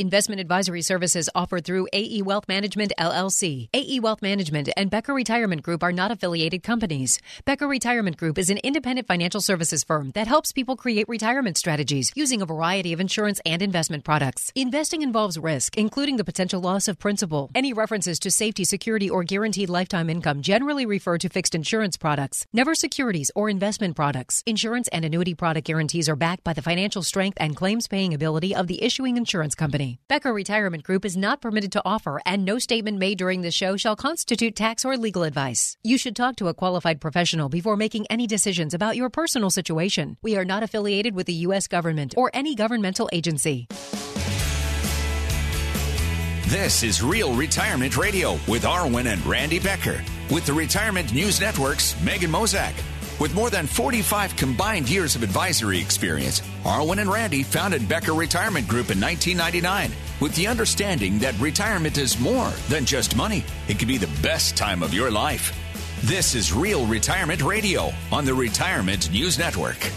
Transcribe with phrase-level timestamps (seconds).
[0.00, 3.66] Investment advisory services offered through AE Wealth Management LLC.
[3.74, 7.18] AE Wealth Management and Becker Retirement Group are not affiliated companies.
[7.44, 12.12] Becker Retirement Group is an independent financial services firm that helps people create retirement strategies
[12.14, 14.52] using a variety of insurance and investment products.
[14.54, 17.50] Investing involves risk, including the potential loss of principal.
[17.52, 22.46] Any references to safety, security, or guaranteed lifetime income generally refer to fixed insurance products,
[22.52, 24.44] never securities or investment products.
[24.46, 28.54] Insurance and annuity product guarantees are backed by the financial strength and claims paying ability
[28.54, 29.87] of the issuing insurance company.
[30.08, 33.76] Becker Retirement Group is not permitted to offer, and no statement made during the show
[33.76, 35.76] shall constitute tax or legal advice.
[35.82, 40.16] You should talk to a qualified professional before making any decisions about your personal situation.
[40.22, 41.68] We are not affiliated with the U.S.
[41.68, 43.66] government or any governmental agency.
[46.48, 52.00] This is Real Retirement Radio with Arwen and Randy Becker with the Retirement News Network's
[52.00, 52.72] Megan Mozak.
[53.20, 58.68] With more than 45 combined years of advisory experience, Arwen and Randy founded Becker Retirement
[58.68, 63.44] Group in 1999 with the understanding that retirement is more than just money.
[63.66, 65.52] It can be the best time of your life.
[66.02, 69.90] This is Real Retirement Radio on the Retirement News Network.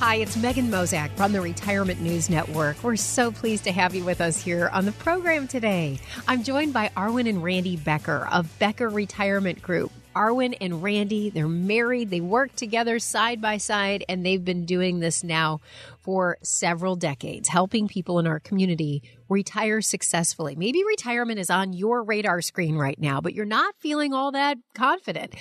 [0.00, 2.82] Hi, it's Megan Mozak from the Retirement News Network.
[2.82, 6.00] We're so pleased to have you with us here on the program today.
[6.26, 9.92] I'm joined by Arwen and Randy Becker of Becker Retirement Group.
[10.14, 15.00] Arwen and Randy, they're married, they work together side by side, and they've been doing
[15.00, 15.60] this now
[16.00, 20.54] for several decades, helping people in our community retire successfully.
[20.54, 24.58] Maybe retirement is on your radar screen right now, but you're not feeling all that
[24.74, 25.34] confident.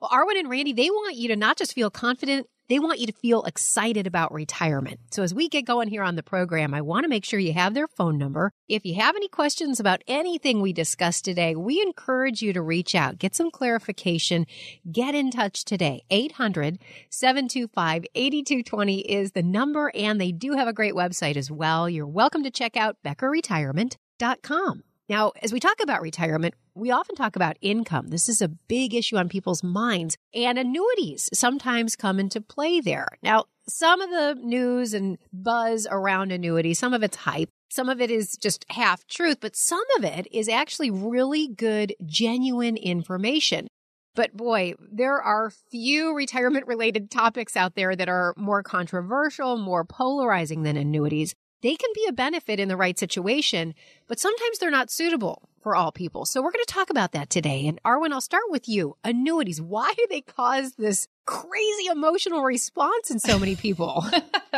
[0.00, 3.06] Well, Arwen and Randy, they want you to not just feel confident they want you
[3.06, 5.00] to feel excited about retirement.
[5.10, 7.52] So as we get going here on the program, I want to make sure you
[7.52, 8.52] have their phone number.
[8.68, 12.94] If you have any questions about anything we discussed today, we encourage you to reach
[12.94, 14.46] out, get some clarification,
[14.90, 16.04] get in touch today.
[16.10, 16.78] 800
[17.10, 21.90] 725 8220 is the number, and they do have a great website as well.
[21.90, 24.84] You're welcome to check out beckerretirement.com.
[25.10, 28.08] Now, as we talk about retirement, we often talk about income.
[28.08, 33.06] This is a big issue on people's minds, and annuities sometimes come into play there.
[33.22, 38.00] Now, some of the news and buzz around annuities, some of it's hype, some of
[38.00, 43.68] it is just half truth, but some of it is actually really good, genuine information.
[44.16, 49.84] But boy, there are few retirement related topics out there that are more controversial, more
[49.84, 53.74] polarizing than annuities they can be a benefit in the right situation,
[54.08, 56.24] but sometimes they're not suitable for all people.
[56.24, 57.66] So we're going to talk about that today.
[57.66, 58.96] And Arwen, I'll start with you.
[59.04, 59.60] Annuities.
[59.60, 64.04] Why do they cause this crazy emotional response in so many people?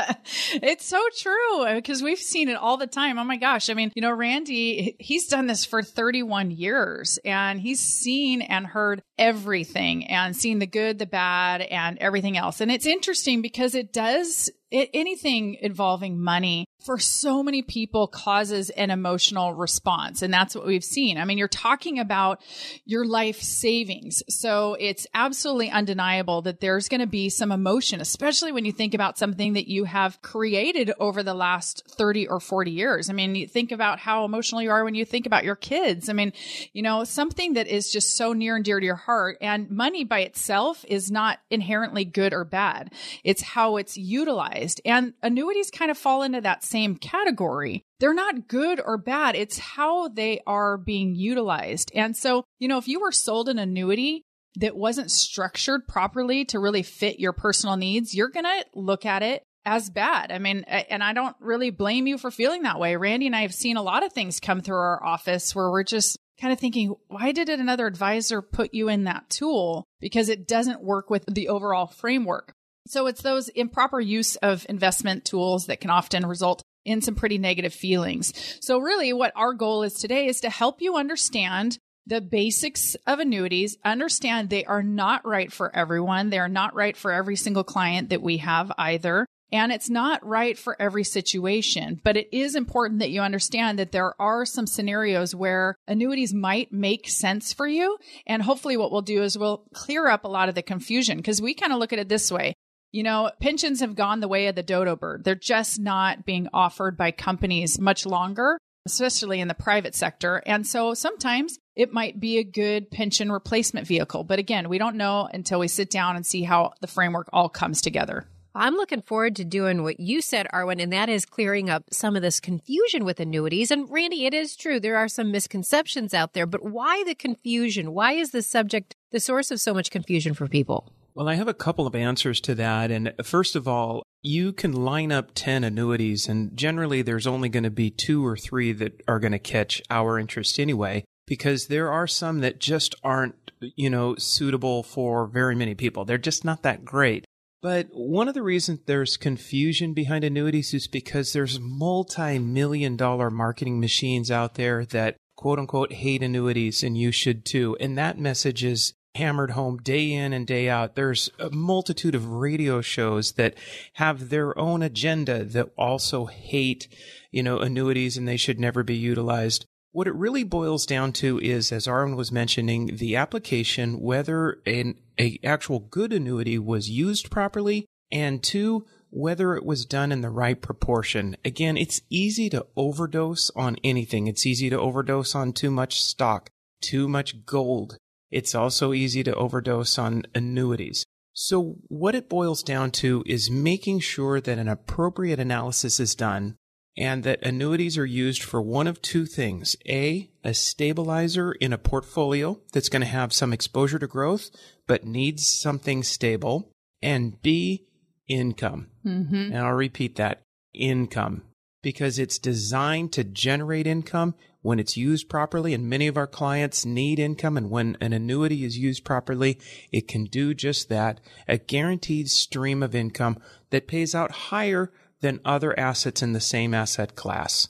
[0.55, 3.19] it's so true because we've seen it all the time.
[3.19, 3.69] Oh my gosh.
[3.69, 8.67] I mean, you know, Randy, he's done this for 31 years and he's seen and
[8.67, 12.61] heard everything and seen the good, the bad, and everything else.
[12.61, 18.91] And it's interesting because it does anything involving money for so many people causes an
[18.91, 20.23] emotional response.
[20.23, 21.19] And that's what we've seen.
[21.19, 22.43] I mean, you're talking about
[22.85, 24.23] your life savings.
[24.29, 28.95] So it's absolutely undeniable that there's going to be some emotion, especially when you think
[28.95, 33.11] about something that you have created over the last 30 or 40 years.
[33.11, 36.09] I mean, you think about how emotional you are when you think about your kids.
[36.09, 36.33] I mean,
[36.73, 40.05] you know, something that is just so near and dear to your heart and money
[40.05, 42.93] by itself is not inherently good or bad.
[43.25, 44.81] It's how it's utilized.
[44.85, 47.85] And annuities kind of fall into that same category.
[48.01, 49.37] They're not good or bad.
[49.37, 51.93] It's how they are being utilized.
[51.95, 54.25] And so, you know, if you were sold an annuity
[54.57, 59.23] that wasn't structured properly to really fit your personal needs, you're going to look at
[59.23, 60.33] it as bad.
[60.33, 62.97] I mean, and I don't really blame you for feeling that way.
[62.97, 65.85] Randy and I have seen a lot of things come through our office where we're
[65.85, 69.87] just kind of thinking, why did another advisor put you in that tool?
[70.01, 72.53] Because it doesn't work with the overall framework.
[72.87, 77.39] So it's those improper use of investment tools that can often result in some pretty
[77.39, 78.33] negative feelings.
[78.61, 83.21] So really what our goal is today is to help you understand the basics of
[83.21, 86.31] annuities, understand they are not right for everyone.
[86.31, 89.27] They are not right for every single client that we have either.
[89.53, 93.93] And it's not right for every situation, but it is important that you understand that
[93.93, 97.99] there are some scenarios where annuities might make sense for you.
[98.27, 101.43] And hopefully what we'll do is we'll clear up a lot of the confusion because
[101.43, 102.55] we kind of look at it this way.
[102.93, 105.25] You know, pensions have gone the way of the dodo bird.
[105.25, 110.43] They're just not being offered by companies much longer, especially in the private sector.
[110.45, 114.25] And so sometimes it might be a good pension replacement vehicle.
[114.25, 117.49] But again, we don't know until we sit down and see how the framework all
[117.49, 118.27] comes together.
[118.55, 122.15] I'm looking forward to doing what you said, Arwen, and that is clearing up some
[122.15, 123.71] of this confusion with annuities.
[123.71, 124.79] And Randy, it is true.
[124.79, 127.95] There are some misconceptions out there, but why the confusion?
[127.95, 130.93] Why is this subject the source of so much confusion for people?
[131.15, 132.91] Well, I have a couple of answers to that.
[132.91, 137.65] And first of all, you can line up 10 annuities, and generally there's only going
[137.65, 141.91] to be two or three that are going to catch our interest anyway, because there
[141.91, 146.05] are some that just aren't, you know, suitable for very many people.
[146.05, 147.25] They're just not that great.
[147.61, 153.31] But one of the reasons there's confusion behind annuities is because there's multi million dollar
[153.31, 157.77] marketing machines out there that quote unquote hate annuities, and you should too.
[157.79, 160.95] And that message is hammered home day in and day out.
[160.95, 163.55] There's a multitude of radio shows that
[163.95, 166.89] have their own agenda that also hate,
[167.31, 169.67] you know, annuities and they should never be utilized.
[169.93, 174.95] What it really boils down to is, as Arwen was mentioning, the application, whether an
[175.21, 180.31] a actual good annuity was used properly, and two, whether it was done in the
[180.31, 181.37] right proportion.
[181.45, 184.27] Again, it's easy to overdose on anything.
[184.27, 186.49] It's easy to overdose on too much stock,
[186.81, 187.99] too much gold,
[188.33, 191.05] it's also easy to overdose on annuities.
[191.35, 196.57] So what it boils down to is making sure that an appropriate analysis is done
[196.97, 199.77] and that annuities are used for one of two things.
[199.89, 204.51] A, a stabilizer in a portfolio that's going to have some exposure to growth,
[204.87, 206.71] but needs something stable.
[207.01, 207.87] And B,
[208.29, 208.89] income.
[209.05, 209.35] Mm-hmm.
[209.35, 210.43] And I'll repeat that
[210.75, 211.43] income
[211.83, 216.87] because it's designed to generate income when it's used properly, and many of our clients
[216.87, 219.59] need income, and when an annuity is used properly,
[219.91, 223.39] it can do just that a guaranteed stream of income
[223.71, 227.69] that pays out higher than other assets in the same asset class.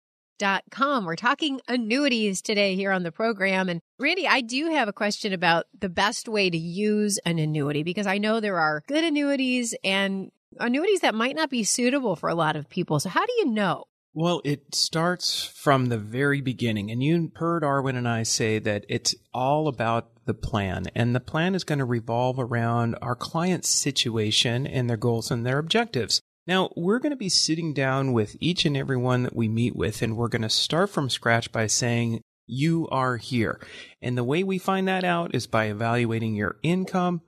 [0.71, 1.05] com.
[1.05, 3.69] We're talking annuities today here on the program.
[3.69, 7.83] And Randy, I do have a question about the best way to use an annuity
[7.83, 12.29] because I know there are good annuities and annuities that might not be suitable for
[12.29, 13.00] a lot of people.
[13.00, 13.85] So how do you know?
[14.15, 16.91] Well, it starts from the very beginning.
[16.91, 20.86] And you heard Arwen and I say that it's all about the plan.
[20.93, 25.43] And the plan is going to revolve around our client's situation and their goals and
[25.43, 26.22] their objectives.
[26.45, 29.75] Now, we're going to be sitting down with each and every one that we meet
[29.75, 33.65] with, and we're going to start from scratch by saying, You are here.
[34.01, 37.22] And the way we find that out is by evaluating your income,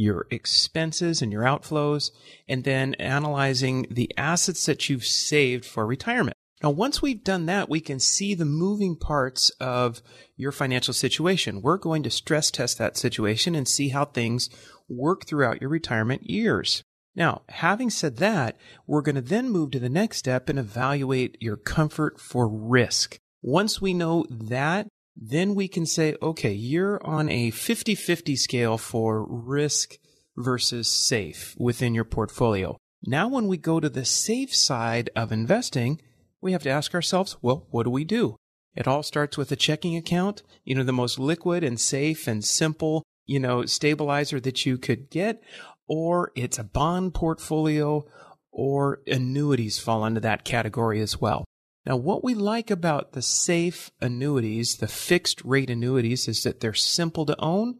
[0.00, 2.10] your expenses, and your outflows,
[2.48, 6.34] and then analyzing the assets that you've saved for retirement.
[6.62, 10.02] Now, once we've done that, we can see the moving parts of
[10.36, 11.60] your financial situation.
[11.60, 14.48] We're going to stress test that situation and see how things
[14.88, 16.82] work throughout your retirement years.
[17.14, 21.36] Now, having said that, we're going to then move to the next step and evaluate
[21.40, 23.18] your comfort for risk.
[23.42, 24.86] Once we know that,
[25.20, 29.98] then we can say, okay, you're on a 50 50 scale for risk
[30.36, 32.76] versus safe within your portfolio.
[33.04, 36.00] Now, when we go to the safe side of investing,
[36.40, 38.36] we have to ask ourselves, well, what do we do?
[38.74, 42.44] It all starts with a checking account, you know, the most liquid and safe and
[42.44, 45.42] simple, you know, stabilizer that you could get
[45.90, 48.06] or it's a bond portfolio,
[48.52, 51.44] or annuities fall into that category as well.
[51.86, 56.74] Now, what we like about the safe annuities, the fixed rate annuities, is that they're
[56.74, 57.78] simple to own,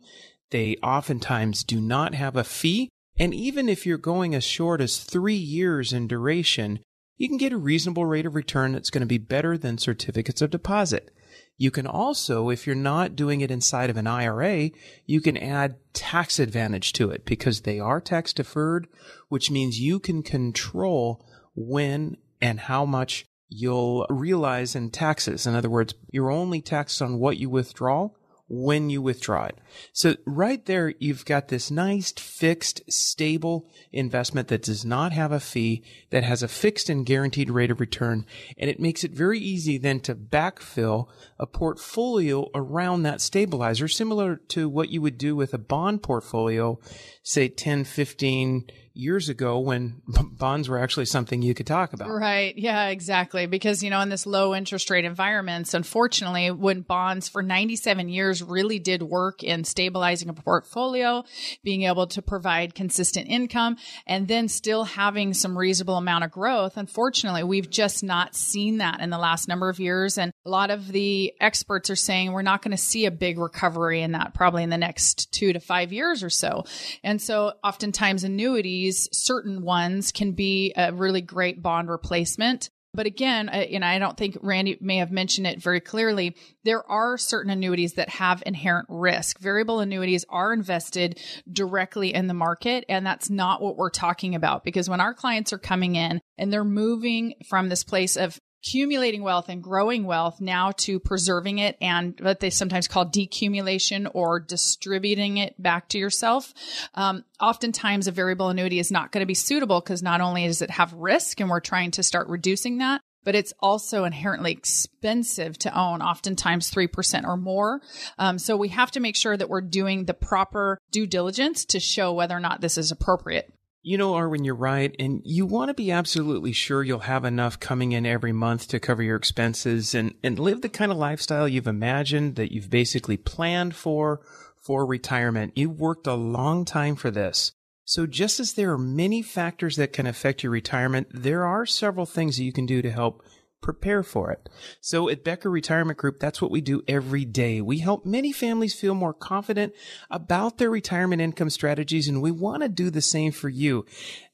[0.51, 2.89] They oftentimes do not have a fee.
[3.19, 6.81] And even if you're going as short as three years in duration,
[7.19, 10.41] you can get a reasonable rate of return that's going to be better than certificates
[10.41, 11.15] of deposit.
[11.57, 14.71] You can also, if you're not doing it inside of an IRA,
[15.05, 18.89] you can add tax advantage to it because they are tax deferred,
[19.29, 25.47] which means you can control when and how much you'll realize in taxes.
[25.47, 28.11] In other words, you're only taxed on what you withdraw
[28.51, 29.57] when you withdraw it.
[29.93, 35.39] So right there, you've got this nice fixed, stable investment that does not have a
[35.39, 38.27] fee, that has a fixed and guaranteed rate of return.
[38.59, 41.07] And it makes it very easy then to backfill
[41.39, 46.81] a portfolio around that stabilizer, similar to what you would do with a bond portfolio,
[47.23, 48.67] say 10, 15
[49.01, 52.11] years ago when bonds were actually something you could talk about.
[52.11, 52.57] Right.
[52.57, 53.47] Yeah, exactly.
[53.47, 58.43] Because, you know, in this low interest rate environments, unfortunately, when bonds for 97 years
[58.43, 61.25] really did work in stabilizing a portfolio,
[61.65, 63.77] being able to provide consistent income,
[64.07, 69.01] and then still having some reasonable amount of growth, unfortunately, we've just not seen that
[69.01, 70.19] in the last number of years.
[70.19, 73.39] And a lot of the experts are saying we're not going to see a big
[73.39, 76.65] recovery in that probably in the next two to five years or so.
[77.03, 82.71] And so oftentimes annuities certain ones can be a really great bond replacement.
[82.93, 86.35] But again, and I don't think Randy may have mentioned it very clearly.
[86.65, 89.39] There are certain annuities that have inherent risk.
[89.39, 92.85] Variable annuities are invested directly in the market.
[92.89, 96.53] And that's not what we're talking about because when our clients are coming in and
[96.53, 101.77] they're moving from this place of accumulating wealth and growing wealth now to preserving it
[101.81, 106.53] and what they sometimes call decumulation or distributing it back to yourself.
[106.95, 110.61] Um, oftentimes a variable annuity is not going to be suitable because not only does
[110.61, 115.59] it have risk and we're trying to start reducing that, but it's also inherently expensive
[115.59, 117.81] to own, oftentimes 3% or more.
[118.19, 121.81] Um, so we have to make sure that we're doing the proper due diligence to
[121.81, 123.53] show whether or not this is appropriate.
[123.83, 124.95] You know, Arwen, you're right.
[124.99, 128.81] And you want to be absolutely sure you'll have enough coming in every month to
[128.81, 133.17] cover your expenses and, and live the kind of lifestyle you've imagined that you've basically
[133.17, 134.21] planned for
[134.61, 135.53] for retirement.
[135.57, 137.53] You've worked a long time for this.
[137.85, 142.07] So just as there are many factors that can affect your retirement, there are several
[142.07, 143.23] things that you can do to help
[143.61, 144.49] prepare for it.
[144.81, 147.61] So at Becker Retirement Group, that's what we do every day.
[147.61, 149.75] We help many families feel more confident
[150.11, 153.85] about their retirement income strategies, and we want to do the same for you.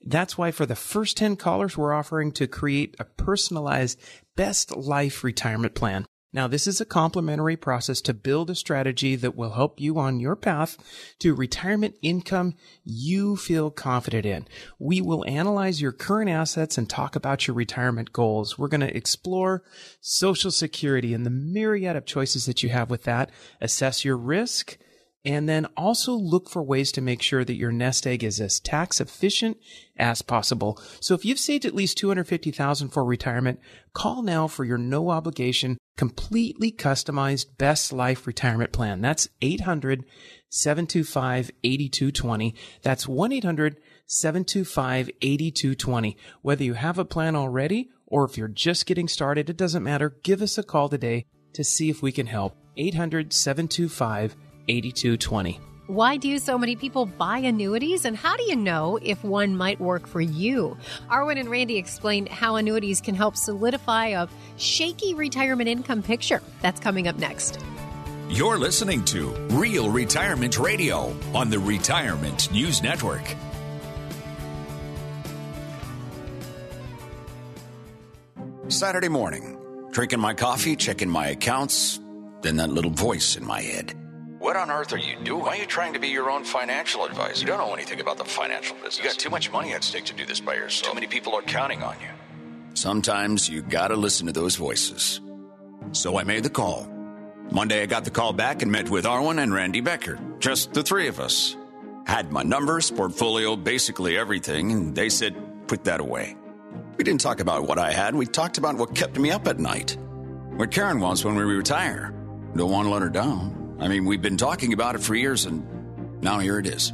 [0.04, 3.99] That's why for the first 10 callers, we're offering to create a personalized
[4.37, 6.05] best life retirement plan.
[6.37, 10.21] Now, this is a complimentary process to build a strategy that will help you on
[10.21, 10.76] your path
[11.21, 14.47] to retirement income you feel confident in.
[14.78, 18.59] We will analyze your current assets and talk about your retirement goals.
[18.59, 19.64] We're going to explore
[20.02, 23.31] social security and the myriad of choices that you have with that,
[23.62, 24.76] assess your risk,
[25.25, 28.61] and then also look for ways to make sure that your nest egg is as
[28.61, 29.57] tax efficient
[29.97, 30.78] as possible.
[31.00, 33.59] So if you've saved at least 250,000 for retirement,
[33.95, 39.00] call now for your no obligation, completely customized best life retirement plan.
[39.00, 40.04] That's 800
[40.50, 42.54] 725 8220.
[42.82, 43.76] That's 1 800
[44.06, 46.16] 725 8220.
[46.42, 50.16] Whether you have a plan already or if you're just getting started, it doesn't matter.
[50.22, 52.56] Give us a call today to see if we can help.
[52.76, 54.36] 800 725
[54.68, 55.60] 8220.
[55.87, 59.78] Why do so many people buy annuities and how do you know if one might
[59.78, 60.76] work for you?
[61.09, 64.26] Arwen and Randy explained how annuities can help solidify a
[64.57, 66.43] shaky retirement income picture.
[66.61, 67.61] That's coming up next.
[68.28, 73.23] You're listening to Real Retirement Radio on the Retirement News Network.
[78.66, 79.57] Saturday morning,
[79.93, 82.00] drinking my coffee, checking my accounts,
[82.43, 83.95] then that little voice in my head.
[84.38, 85.43] What on earth are you doing?
[85.43, 87.40] Why are you trying to be your own financial advisor?
[87.40, 88.99] You don't know anything about the financial business.
[88.99, 90.93] You got too much money at stake to do this by yourself.
[90.93, 92.09] Too many people are counting on you.
[92.75, 95.23] Sometimes you gotta listen to those voices.
[95.93, 96.87] So I made the call.
[97.50, 100.19] Monday, I got the call back and met with Arwen and Randy Becker.
[100.38, 101.57] Just the three of us.
[102.07, 105.35] Had my numbers, portfolio, basically everything, and they said,
[105.66, 106.37] put that away.
[106.99, 109.59] We didn't talk about what I had, we talked about what kept me up at
[109.59, 109.97] night.
[110.57, 112.12] What Karen wants when we retire.
[112.55, 113.65] Don't want to let her down.
[113.78, 116.92] I mean, we've been talking about it for years, and now here it is.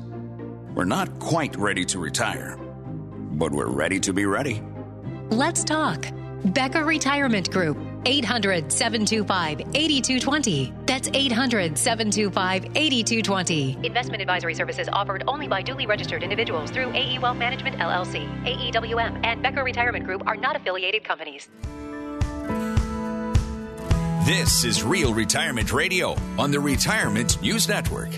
[0.75, 4.63] We're not quite ready to retire, but we're ready to be ready.
[5.31, 6.07] Let's talk.
[6.47, 10.75] Becker Retirement Group, 800 725 8220.
[10.87, 13.87] That's 800 725 8220.
[13.87, 19.25] Investment advisory services offered only by duly registered individuals through AE Wealth Management LLC, AEWM,
[19.25, 21.49] and Becker Retirement Group are not affiliated companies.
[24.25, 28.09] This is Real Retirement Radio on the Retirement News Network.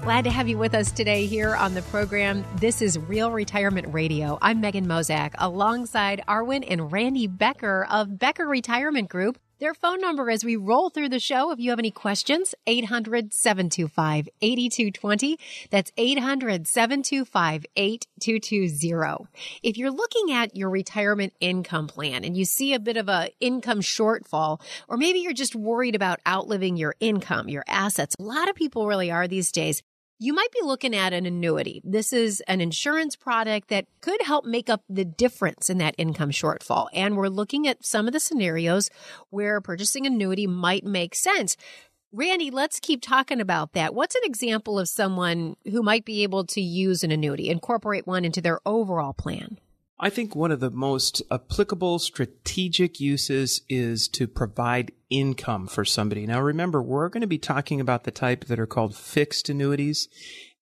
[0.00, 2.46] Glad to have you with us today here on the program.
[2.56, 4.38] This is Real Retirement Radio.
[4.40, 9.38] I'm Megan Mozak alongside Arwen and Randy Becker of Becker Retirement Group.
[9.58, 13.32] Their phone number as we roll through the show, if you have any questions, 800
[13.32, 15.38] 725 8220.
[15.70, 19.28] That's 800 725 8220.
[19.62, 23.30] If you're looking at your retirement income plan and you see a bit of a
[23.40, 28.50] income shortfall, or maybe you're just worried about outliving your income, your assets, a lot
[28.50, 29.82] of people really are these days
[30.18, 31.82] you might be looking at an annuity.
[31.84, 36.30] This is an insurance product that could help make up the difference in that income
[36.30, 36.88] shortfall.
[36.92, 38.90] And we're looking at some of the scenarios
[39.30, 41.56] where purchasing annuity might make sense.
[42.12, 43.94] Randy, let's keep talking about that.
[43.94, 48.24] What's an example of someone who might be able to use an annuity, incorporate one
[48.24, 49.58] into their overall plan?
[49.98, 56.26] I think one of the most applicable strategic uses is to provide income for somebody.
[56.26, 60.08] Now remember, we're going to be talking about the type that are called fixed annuities.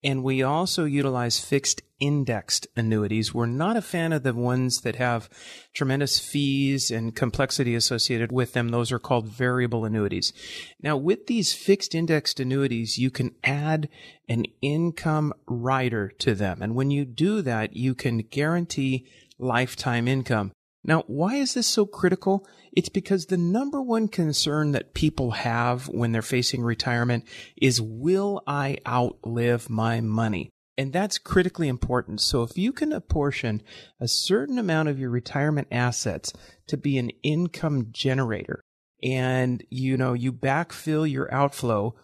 [0.04, 3.32] And we also utilize fixed indexed annuities.
[3.32, 5.30] We're not a fan of the ones that have
[5.72, 8.68] tremendous fees and complexity associated with them.
[8.68, 10.34] Those are called variable annuities.
[10.82, 13.88] Now, with these fixed indexed annuities, you can add
[14.28, 16.60] an income rider to them.
[16.60, 20.52] And when you do that, you can guarantee lifetime income.
[20.86, 22.46] Now, why is this so critical?
[22.72, 27.24] It's because the number one concern that people have when they're facing retirement
[27.56, 30.50] is, will I outlive my money?
[30.76, 32.20] And that's critically important.
[32.20, 33.62] So if you can apportion
[34.00, 36.32] a certain amount of your retirement assets
[36.66, 38.60] to be an income generator
[39.02, 41.94] and, you know, you backfill your outflow,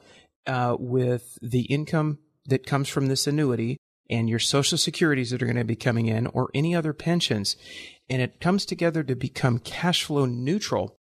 [0.47, 3.77] uh, with the income that comes from this annuity
[4.11, 7.57] and your social securities that are going to be coming in or any other pensions,
[8.11, 10.97] and it comes together to become cash flow neutral,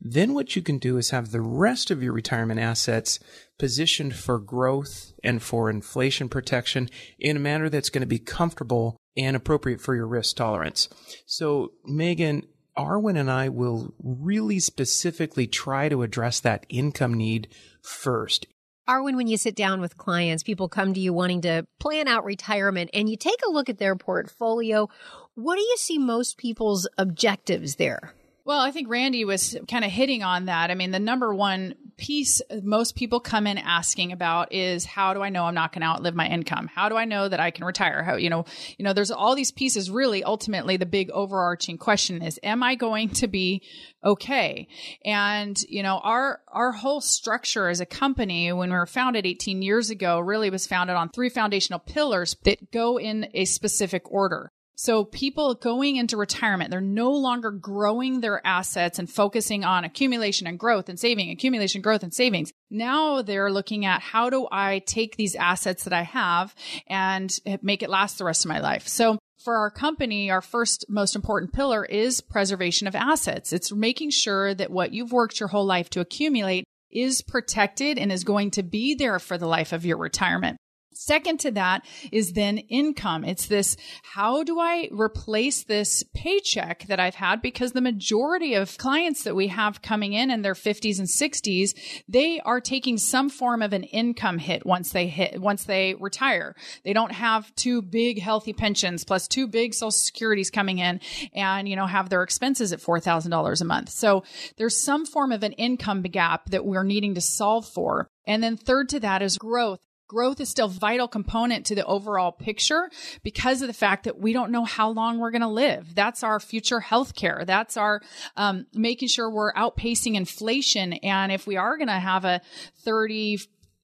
[0.00, 3.20] then what you can do is have the rest of your retirement assets
[3.58, 8.96] positioned for growth and for inflation protection in a manner that's going to be comfortable
[9.16, 10.88] and appropriate for your risk tolerance.
[11.26, 12.42] So, Megan,
[12.76, 17.48] Arwen and I will really specifically try to address that income need
[17.82, 18.46] first.
[18.86, 22.24] Arwen, when you sit down with clients, people come to you wanting to plan out
[22.24, 24.90] retirement and you take a look at their portfolio.
[25.34, 28.12] What do you see most people's objectives there?
[28.46, 30.70] Well, I think Randy was kind of hitting on that.
[30.70, 35.22] I mean, the number one piece most people come in asking about is how do
[35.22, 36.68] I know I'm not going to outlive my income?
[36.72, 38.02] How do I know that I can retire?
[38.02, 38.44] How, you know,
[38.76, 42.74] you know, there's all these pieces really ultimately the big overarching question is am I
[42.74, 43.62] going to be
[44.04, 44.68] okay?
[45.04, 49.62] And, you know, our our whole structure as a company when we were founded 18
[49.62, 54.52] years ago really was founded on three foundational pillars that go in a specific order.
[54.76, 60.46] So people going into retirement, they're no longer growing their assets and focusing on accumulation
[60.46, 62.52] and growth and saving, accumulation, growth and savings.
[62.70, 66.54] Now they're looking at how do I take these assets that I have
[66.88, 67.32] and
[67.62, 68.88] make it last the rest of my life.
[68.88, 73.52] So for our company, our first most important pillar is preservation of assets.
[73.52, 78.10] It's making sure that what you've worked your whole life to accumulate is protected and
[78.10, 80.56] is going to be there for the life of your retirement.
[80.96, 83.24] Second to that is then income.
[83.24, 87.42] It's this, how do I replace this paycheck that I've had?
[87.42, 91.74] Because the majority of clients that we have coming in in their 50s and 60s,
[92.08, 96.54] they are taking some form of an income hit once they hit, once they retire.
[96.84, 101.00] They don't have two big healthy pensions plus two big social securities coming in
[101.34, 103.90] and, you know, have their expenses at $4,000 a month.
[103.90, 104.24] So
[104.56, 108.08] there's some form of an income gap that we're needing to solve for.
[108.26, 112.32] And then third to that is growth growth is still vital component to the overall
[112.32, 112.90] picture
[113.22, 115.94] because of the fact that we don't know how long we're going to live.
[115.94, 117.44] That's our future health care.
[117.46, 118.00] That's our
[118.36, 120.94] um, making sure we're outpacing inflation.
[120.94, 122.40] And if we are going to have a
[122.84, 123.40] 30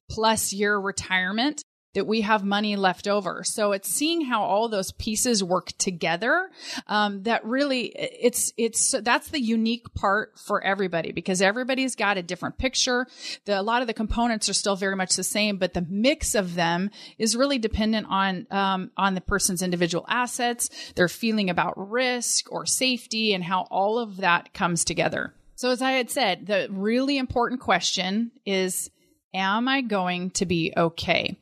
[0.09, 3.43] plus year retirement, that we have money left over.
[3.43, 6.49] So it's seeing how all those pieces work together.
[6.87, 12.23] Um, that really, it's, it's, that's the unique part for everybody because everybody's got a
[12.23, 13.07] different picture.
[13.45, 16.33] The, a lot of the components are still very much the same, but the mix
[16.35, 21.73] of them is really dependent on, um, on the person's individual assets, their feeling about
[21.75, 25.33] risk or safety and how all of that comes together.
[25.55, 28.89] So as I had said, the really important question is,
[29.33, 31.37] am I going to be okay?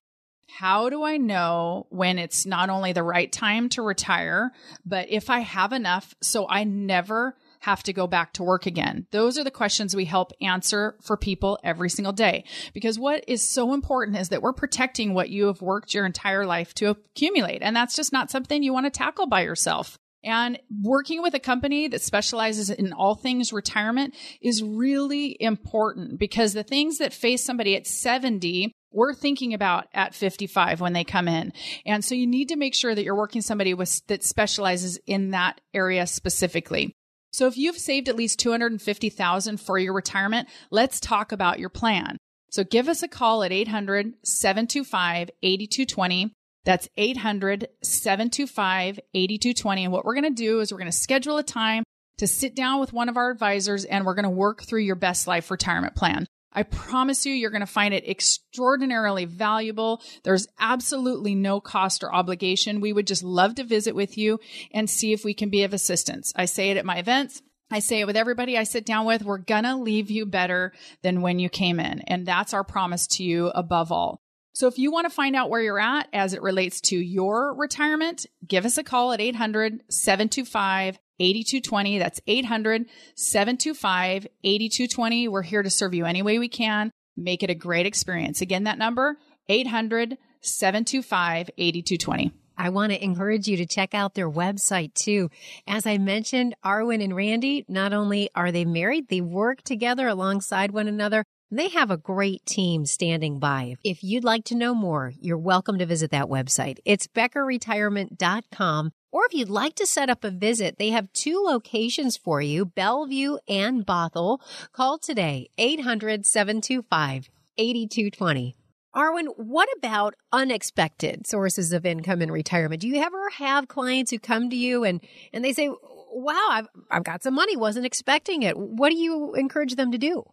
[0.58, 4.52] How do I know when it's not only the right time to retire,
[4.86, 9.06] but if I have enough so I never have to go back to work again?
[9.12, 12.46] Those are the questions we help answer for people every single day.
[12.74, 16.46] Because what is so important is that we're protecting what you have worked your entire
[16.46, 17.62] life to accumulate.
[17.62, 19.98] And that's just not something you want to tackle by yourself.
[20.24, 26.54] And working with a company that specializes in all things retirement is really important because
[26.54, 31.28] the things that face somebody at 70 we're thinking about at 55 when they come
[31.28, 31.54] in.
[31.86, 35.32] And so you need to make sure that you're working somebody with that specializes in
[35.32, 36.93] that area specifically.
[37.32, 42.17] So if you've saved at least 250,000 for your retirement, let's talk about your plan.
[42.52, 46.32] So give us a call at 800-725-8220.
[46.65, 49.84] That's 800-725-8220.
[49.84, 51.84] And what we're going to do is we're going to schedule a time
[52.17, 54.95] to sit down with one of our advisors and we're going to work through your
[54.95, 56.25] best life retirement plan.
[56.52, 60.02] I promise you, you're going to find it extraordinarily valuable.
[60.24, 62.82] There's absolutely no cost or obligation.
[62.82, 64.40] We would just love to visit with you
[64.72, 66.34] and see if we can be of assistance.
[66.36, 67.42] I say it at my events.
[67.72, 69.24] I say it with everybody I sit down with.
[69.24, 72.02] We're going to leave you better than when you came in.
[72.02, 74.20] And that's our promise to you above all.
[74.54, 77.54] So if you want to find out where you're at as it relates to your
[77.54, 81.99] retirement, give us a call at 800 725 8220.
[81.99, 85.27] That's 800 725 8220.
[85.27, 86.91] We're here to serve you any way we can.
[87.17, 88.41] Make it a great experience.
[88.41, 89.17] Again, that number
[89.49, 92.32] 800 725 8220.
[92.58, 95.29] I want to encourage you to check out their website too.
[95.65, 100.71] As I mentioned, Arwen and Randy, not only are they married, they work together alongside
[100.71, 101.23] one another.
[101.51, 103.75] They have a great team standing by.
[103.84, 106.79] If you'd like to know more, you're welcome to visit that website.
[106.86, 108.91] It's beckerretirement.com.
[109.12, 112.65] Or if you'd like to set up a visit, they have two locations for you,
[112.65, 114.39] Bellevue and Bothell.
[114.72, 118.54] Call today, 800-725-8220.
[118.95, 122.82] Arwen, what about unexpected sources of income in retirement?
[122.82, 125.00] Do you ever have clients who come to you and,
[125.32, 125.69] and they say,
[126.12, 128.58] wow, I've, I've got some money, wasn't expecting it.
[128.58, 130.24] What do you encourage them to do?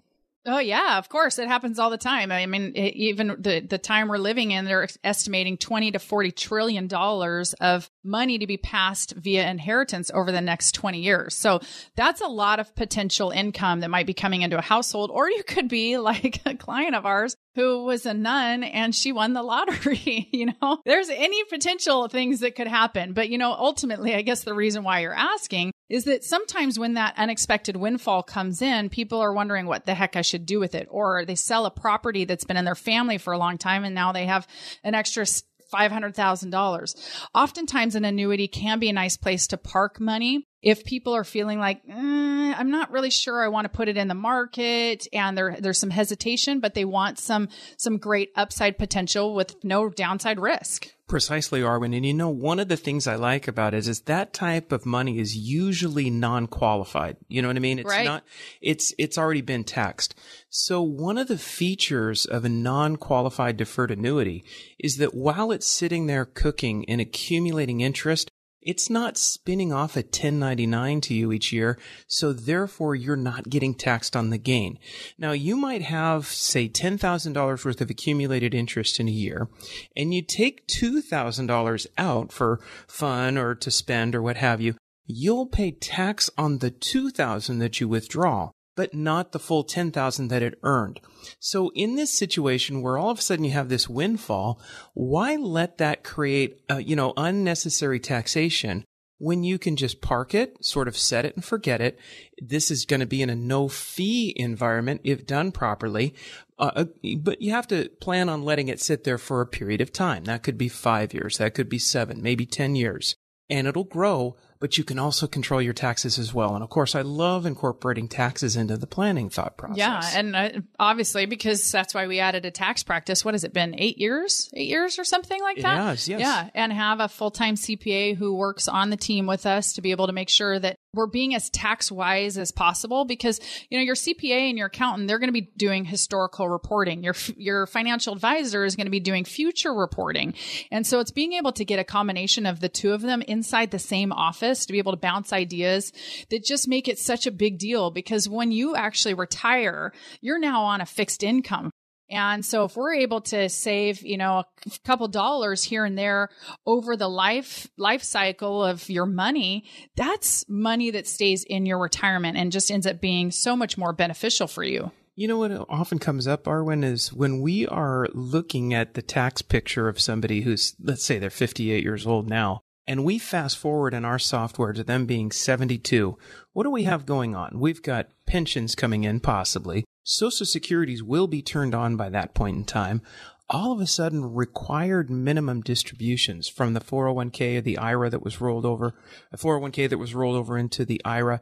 [0.48, 1.40] Oh yeah, of course.
[1.40, 2.30] It happens all the time.
[2.30, 6.30] I mean, it, even the, the time we're living in, they're estimating 20 to 40
[6.30, 11.34] trillion dollars of money to be passed via inheritance over the next 20 years.
[11.34, 11.60] So
[11.96, 15.10] that's a lot of potential income that might be coming into a household.
[15.12, 19.10] Or you could be like a client of ours who was a nun and she
[19.10, 20.28] won the lottery.
[20.32, 23.14] you know, there's any potential things that could happen.
[23.14, 26.94] But, you know, ultimately, I guess the reason why you're asking is that sometimes when
[26.94, 30.74] that unexpected windfall comes in, people are wondering what the heck I should do with
[30.74, 30.86] it.
[30.90, 33.94] Or they sell a property that's been in their family for a long time and
[33.94, 34.46] now they have
[34.84, 35.24] an extra
[35.72, 37.26] $500,000.
[37.34, 41.60] Oftentimes, an annuity can be a nice place to park money if people are feeling
[41.60, 45.38] like eh, I'm not really sure I want to put it in the market and
[45.38, 50.40] there there's some hesitation, but they want some some great upside potential with no downside
[50.40, 50.88] risk.
[51.06, 51.94] Precisely, Arwen.
[51.94, 54.84] And you know, one of the things I like about it is that type of
[54.84, 57.16] money is usually non-qualified.
[57.28, 57.78] You know what I mean?
[57.78, 58.04] It's right.
[58.04, 58.24] not,
[58.60, 60.16] it's, it's already been taxed.
[60.48, 64.42] So one of the features of a non-qualified deferred annuity
[64.80, 68.32] is that while it's sitting there cooking and accumulating interest,
[68.66, 73.74] it's not spinning off a 1099 to you each year, so therefore you're not getting
[73.74, 74.78] taxed on the gain.
[75.16, 79.48] Now you might have, say, $10,000 worth of accumulated interest in a year,
[79.96, 84.74] and you take $2,000 out for fun or to spend or what have you.
[85.06, 90.42] You'll pay tax on the 2000 that you withdraw but not the full 10,000 that
[90.42, 91.00] it earned.
[91.40, 94.60] So in this situation where all of a sudden you have this windfall,
[94.94, 98.84] why let that create, uh, you know, unnecessary taxation
[99.18, 101.98] when you can just park it, sort of set it and forget it.
[102.38, 106.14] This is going to be in a no fee environment if done properly.
[106.58, 106.84] Uh, uh,
[107.18, 110.24] but you have to plan on letting it sit there for a period of time.
[110.24, 111.38] That could be five years.
[111.38, 113.16] That could be seven, maybe 10 years
[113.48, 116.54] and it'll grow but you can also control your taxes as well.
[116.54, 119.78] And of course, I love incorporating taxes into the planning thought process.
[119.78, 120.02] Yeah.
[120.14, 123.24] And uh, obviously, because that's why we added a tax practice.
[123.24, 123.74] What has it been?
[123.78, 124.50] Eight years?
[124.54, 125.76] Eight years or something like that?
[125.76, 126.20] Yes, yes.
[126.20, 126.50] Yeah.
[126.54, 129.90] And have a full time CPA who works on the team with us to be
[129.90, 133.84] able to make sure that we're being as tax wise as possible because, you know,
[133.84, 137.02] your CPA and your accountant, they're going to be doing historical reporting.
[137.02, 140.34] Your, your financial advisor is going to be doing future reporting.
[140.70, 143.70] And so it's being able to get a combination of the two of them inside
[143.70, 145.92] the same office office to be able to bounce ideas
[146.30, 150.62] that just make it such a big deal because when you actually retire, you're now
[150.62, 151.70] on a fixed income.
[152.08, 154.44] And so if we're able to save, you know, a
[154.84, 156.28] couple dollars here and there
[156.64, 159.64] over the life life cycle of your money,
[159.96, 163.92] that's money that stays in your retirement and just ends up being so much more
[163.92, 164.90] beneficial for you.
[165.18, 169.40] You know what often comes up, Arwen, is when we are looking at the tax
[169.40, 173.94] picture of somebody who's, let's say they're 58 years old now, and we fast forward
[173.94, 176.18] in our software to them being 72.
[176.52, 177.58] What do we have going on?
[177.58, 179.86] We've got pensions coming in, possibly.
[180.08, 183.02] Social Securities will be turned on by that point in time.
[183.50, 188.40] All of a sudden, required minimum distributions from the 401k or the IRA that was
[188.40, 188.94] rolled over,
[189.32, 191.40] a 401k that was rolled over into the IRA.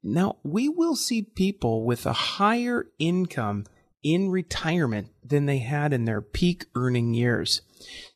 [0.00, 3.64] Now, we will see people with a higher income
[4.04, 7.62] in retirement than they had in their peak earning years.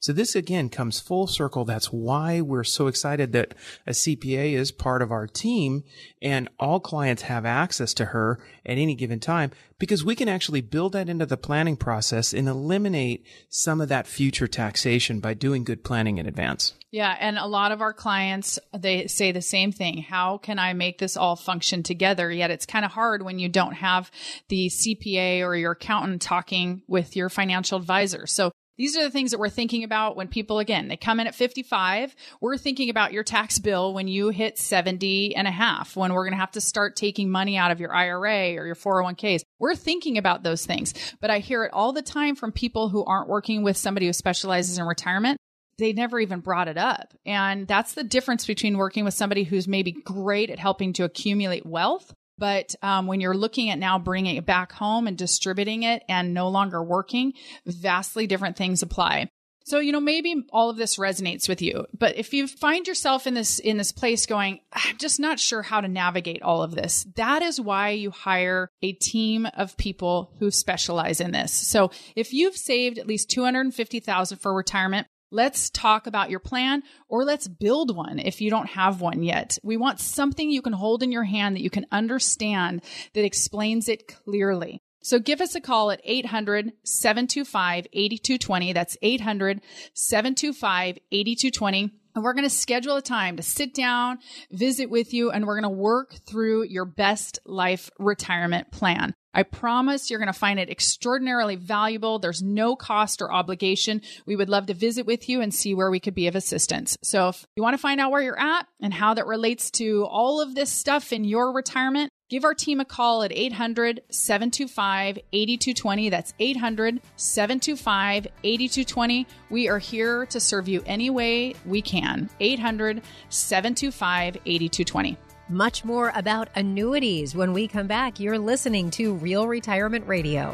[0.01, 1.65] So this again comes full circle.
[1.65, 3.55] That's why we're so excited that
[3.87, 5.85] a CPA is part of our team
[6.21, 10.61] and all clients have access to her at any given time because we can actually
[10.61, 15.65] build that into the planning process and eliminate some of that future taxation by doing
[15.65, 16.75] good planning in advance.
[16.91, 19.99] Yeah, and a lot of our clients they say the same thing.
[19.99, 22.31] How can I make this all function together?
[22.31, 24.11] Yet it's kind of hard when you don't have
[24.49, 28.27] the CPA or your accountant talking with your financial advisor.
[28.27, 31.27] So these are the things that we're thinking about when people, again, they come in
[31.27, 32.15] at 55.
[32.41, 36.25] We're thinking about your tax bill when you hit 70 and a half, when we're
[36.25, 39.43] going to have to start taking money out of your IRA or your 401ks.
[39.59, 40.95] We're thinking about those things.
[41.21, 44.13] But I hear it all the time from people who aren't working with somebody who
[44.13, 45.39] specializes in retirement
[45.79, 47.15] they never even brought it up.
[47.25, 51.65] And that's the difference between working with somebody who's maybe great at helping to accumulate
[51.65, 56.03] wealth but um, when you're looking at now bringing it back home and distributing it
[56.09, 57.33] and no longer working,
[57.67, 59.29] vastly different things apply.
[59.69, 63.27] So, you know, maybe all of this resonates with you, but if you find yourself
[63.27, 66.75] in this, in this place going, I'm just not sure how to navigate all of
[66.75, 67.07] this.
[67.17, 71.53] That is why you hire a team of people who specialize in this.
[71.53, 77.23] So if you've saved at least 250,000 for retirement, Let's talk about your plan or
[77.23, 79.59] let's build one if you don't have one yet.
[79.63, 83.89] We want something you can hold in your hand that you can understand that explains
[83.89, 84.81] it clearly.
[85.03, 88.73] So give us a call at 800 725 8220.
[88.73, 89.61] That's 800
[89.95, 91.93] 725 8220.
[92.15, 94.19] And we're going to schedule a time to sit down,
[94.51, 99.15] visit with you, and we're going to work through your best life retirement plan.
[99.35, 102.19] I promise you're going to find it extraordinarily valuable.
[102.19, 104.03] There's no cost or obligation.
[104.27, 106.97] We would love to visit with you and see where we could be of assistance.
[107.03, 110.05] So if you want to find out where you're at and how that relates to
[110.07, 115.19] all of this stuff in your retirement, give our team a call at 800 725
[115.33, 116.09] 8220.
[116.09, 119.27] That's 800 725 8220.
[119.51, 122.31] We are here to serve you any way we can.
[122.41, 128.21] 800 725 8220 much more about annuities when we come back.
[128.21, 130.53] You're listening to Real Retirement Radio.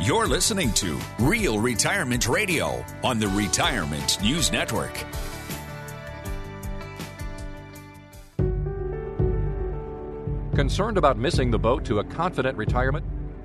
[0.00, 4.92] You're listening to Real Retirement Radio on the Retirement News Network.
[10.54, 13.04] Concerned about missing the boat to a confident retirement?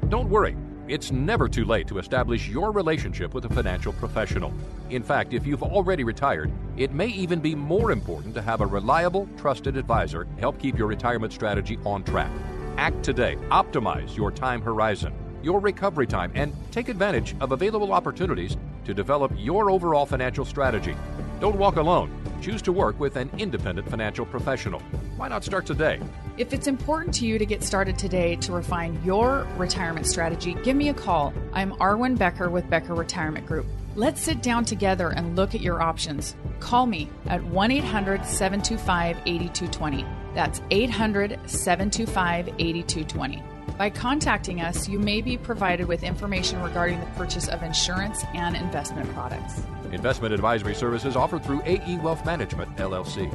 [0.09, 0.55] Don't worry.
[0.89, 4.51] It's never too late to establish your relationship with a financial professional.
[4.89, 8.65] In fact, if you've already retired, it may even be more important to have a
[8.65, 12.31] reliable, trusted advisor help keep your retirement strategy on track.
[12.77, 13.37] Act today.
[13.51, 19.31] Optimize your time horizon, your recovery time, and take advantage of available opportunities to develop
[19.37, 20.95] your overall financial strategy.
[21.39, 22.18] Don't walk alone.
[22.41, 24.79] Choose to work with an independent financial professional.
[25.17, 25.99] Why not start today?
[26.37, 30.77] If it's important to you to get started today to refine your retirement strategy, give
[30.77, 31.33] me a call.
[31.51, 33.65] I'm Arwen Becker with Becker Retirement Group.
[33.95, 36.35] Let's sit down together and look at your options.
[36.61, 40.05] Call me at 1 800 725 8220.
[40.33, 43.43] That's 800 725 8220.
[43.79, 48.57] By contacting us, you may be provided with information regarding the purchase of insurance and
[48.57, 49.61] investment products.
[49.93, 53.33] Investment advisory services offered through AE Wealth Management, LLC.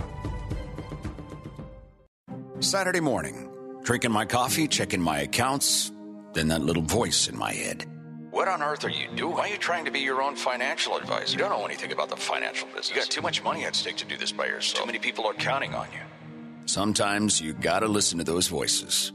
[2.60, 3.48] Saturday morning,
[3.84, 5.90] drinking my coffee, checking my accounts,
[6.34, 7.86] then that little voice in my head.
[8.30, 9.36] What on earth are you doing?
[9.36, 11.32] Why are you trying to be your own financial advisor?
[11.32, 12.90] You don't know anything about the financial business.
[12.90, 14.82] You got too much money at stake to do this by yourself.
[14.82, 16.00] Too many people are counting on you.
[16.66, 19.10] Sometimes you gotta listen to those voices.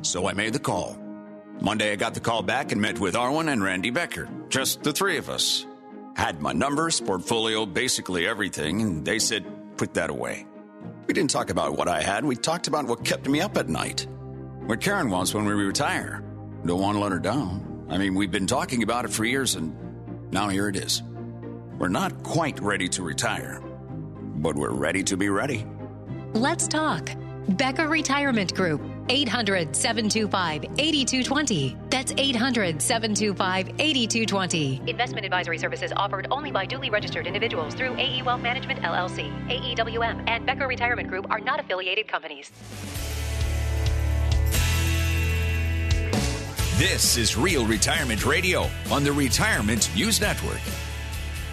[0.00, 0.96] So I made the call.
[1.60, 4.28] Monday, I got the call back and met with Arwen and Randy Becker.
[4.48, 5.66] Just the three of us.
[6.16, 9.44] Had my numbers, portfolio, basically everything, and they said,
[9.76, 10.46] put that away.
[11.06, 13.68] We didn't talk about what I had, we talked about what kept me up at
[13.68, 14.06] night.
[14.66, 16.22] What Karen wants when we retire.
[16.64, 17.86] Don't want to let her down.
[17.88, 21.02] I mean, we've been talking about it for years, and now here it is.
[21.78, 25.66] We're not quite ready to retire, but we're ready to be ready.
[26.32, 27.10] Let's talk.
[27.48, 28.80] Becker Retirement Group.
[29.08, 31.76] 800 725 8220.
[31.90, 34.82] That's 800 725 8220.
[34.86, 40.24] Investment advisory services offered only by duly registered individuals through AE Wealth Management LLC, AEWM,
[40.26, 42.50] and Becker Retirement Group are not affiliated companies.
[46.78, 50.58] This is Real Retirement Radio on the Retirement News Network.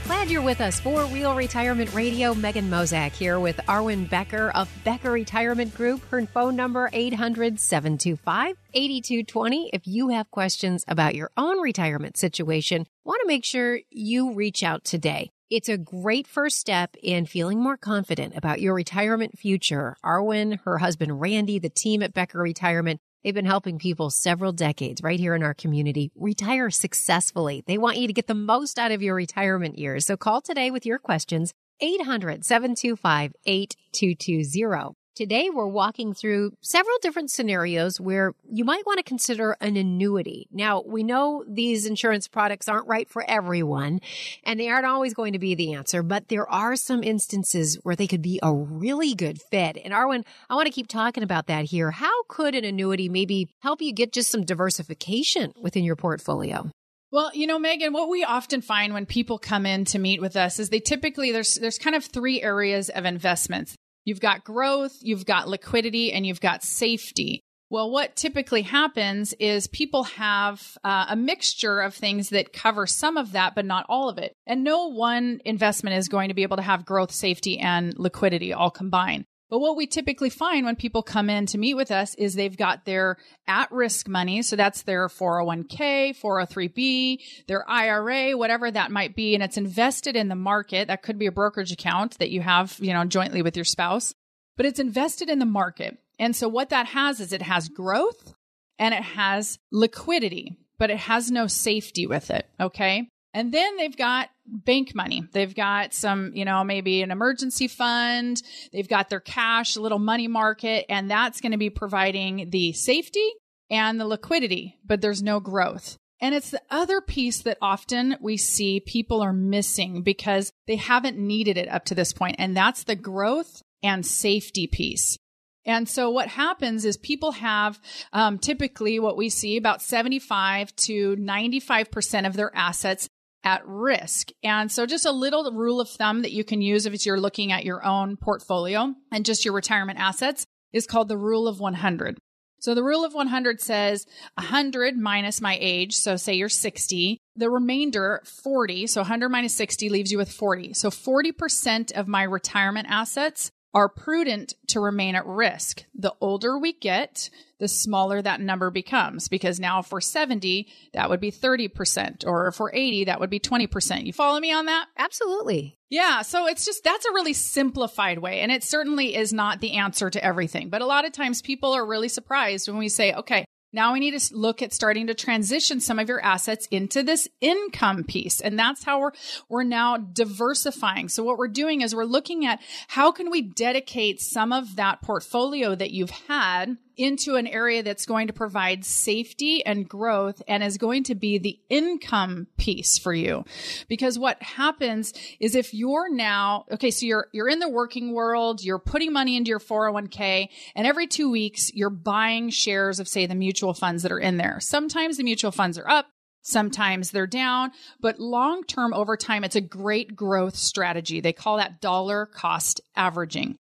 [0.09, 2.33] Glad you're with us for Real Retirement Radio.
[2.33, 6.03] Megan Mozak here with Arwen Becker of Becker Retirement Group.
[6.09, 9.69] Her phone number 800-725-8220.
[9.71, 14.63] If you have questions about your own retirement situation, want to make sure you reach
[14.63, 15.29] out today.
[15.51, 19.95] It's a great first step in feeling more confident about your retirement future.
[20.03, 25.03] Arwen, her husband Randy, the team at Becker Retirement They've been helping people several decades
[25.03, 27.63] right here in our community retire successfully.
[27.67, 30.05] They want you to get the most out of your retirement years.
[30.05, 34.98] So call today with your questions, 800 725 8220.
[35.19, 40.47] Today, we're walking through several different scenarios where you might want to consider an annuity.
[40.49, 43.99] Now, we know these insurance products aren't right for everyone
[44.45, 47.97] and they aren't always going to be the answer, but there are some instances where
[47.97, 49.77] they could be a really good fit.
[49.84, 51.91] And Arwen, I want to keep talking about that here.
[51.91, 56.71] How could an annuity maybe help you get just some diversification within your portfolio?
[57.12, 60.38] Well, you know, Megan, what we often find when people come in to meet with
[60.38, 63.75] us is they typically there's there's kind of three areas of investments.
[64.05, 67.41] You've got growth, you've got liquidity, and you've got safety.
[67.71, 73.15] Well, what typically happens is people have uh, a mixture of things that cover some
[73.15, 74.33] of that, but not all of it.
[74.47, 78.53] And no one investment is going to be able to have growth, safety, and liquidity
[78.53, 79.25] all combined.
[79.49, 82.55] But what we typically find when people come in to meet with us is they've
[82.55, 84.43] got their at risk money.
[84.43, 89.33] So that's their 401k, 403b, their IRA, whatever that might be.
[89.33, 90.88] And it's invested in the market.
[90.88, 94.13] That could be a brokerage account that you have, you know, jointly with your spouse,
[94.55, 95.97] but it's invested in the market.
[96.19, 98.35] And so what that has is it has growth
[98.77, 102.47] and it has liquidity, but it has no safety with it.
[102.59, 103.09] Okay.
[103.33, 105.23] And then they've got bank money.
[105.31, 108.41] They've got some, you know, maybe an emergency fund.
[108.73, 112.73] They've got their cash, a little money market, and that's going to be providing the
[112.73, 113.29] safety
[113.69, 115.97] and the liquidity, but there's no growth.
[116.21, 121.17] And it's the other piece that often we see people are missing because they haven't
[121.17, 125.17] needed it up to this point, and that's the growth and safety piece.
[125.65, 127.79] And so what happens is people have
[128.11, 133.07] um, typically what we see about 75 to 95% of their assets
[133.43, 134.30] at risk.
[134.43, 137.52] And so just a little rule of thumb that you can use if you're looking
[137.52, 142.17] at your own portfolio and just your retirement assets is called the rule of 100.
[142.62, 145.95] So the rule of 100 says 100 minus my age.
[145.95, 148.88] So say you're 60, the remainder 40.
[148.88, 150.73] So 100 minus 60 leaves you with 40.
[150.73, 155.86] So 40% of my retirement assets are prudent to remain at risk.
[155.93, 157.29] The older we get,
[157.60, 162.47] the smaller that number becomes because now if we're 70, that would be 30%, or
[162.47, 164.05] if we're 80, that would be 20%.
[164.05, 164.88] You follow me on that?
[164.97, 165.77] Absolutely.
[165.89, 166.21] Yeah.
[166.21, 168.41] So it's just, that's a really simplified way.
[168.41, 170.69] And it certainly is not the answer to everything.
[170.69, 173.99] But a lot of times people are really surprised when we say, okay, now we
[173.99, 178.41] need to look at starting to transition some of your assets into this income piece.
[178.41, 179.12] And that's how we're,
[179.47, 181.10] we're now diversifying.
[181.10, 185.01] So what we're doing is we're looking at how can we dedicate some of that
[185.01, 190.62] portfolio that you've had into an area that's going to provide safety and growth and
[190.62, 193.45] is going to be the income piece for you.
[193.88, 198.62] Because what happens is if you're now, okay, so you're, you're in the working world,
[198.63, 203.25] you're putting money into your 401k and every two weeks you're buying shares of say
[203.25, 204.59] the mutual funds that are in there.
[204.59, 206.07] Sometimes the mutual funds are up.
[206.41, 211.19] Sometimes they're down, but long term over time, it's a great growth strategy.
[211.21, 213.57] They call that dollar cost averaging.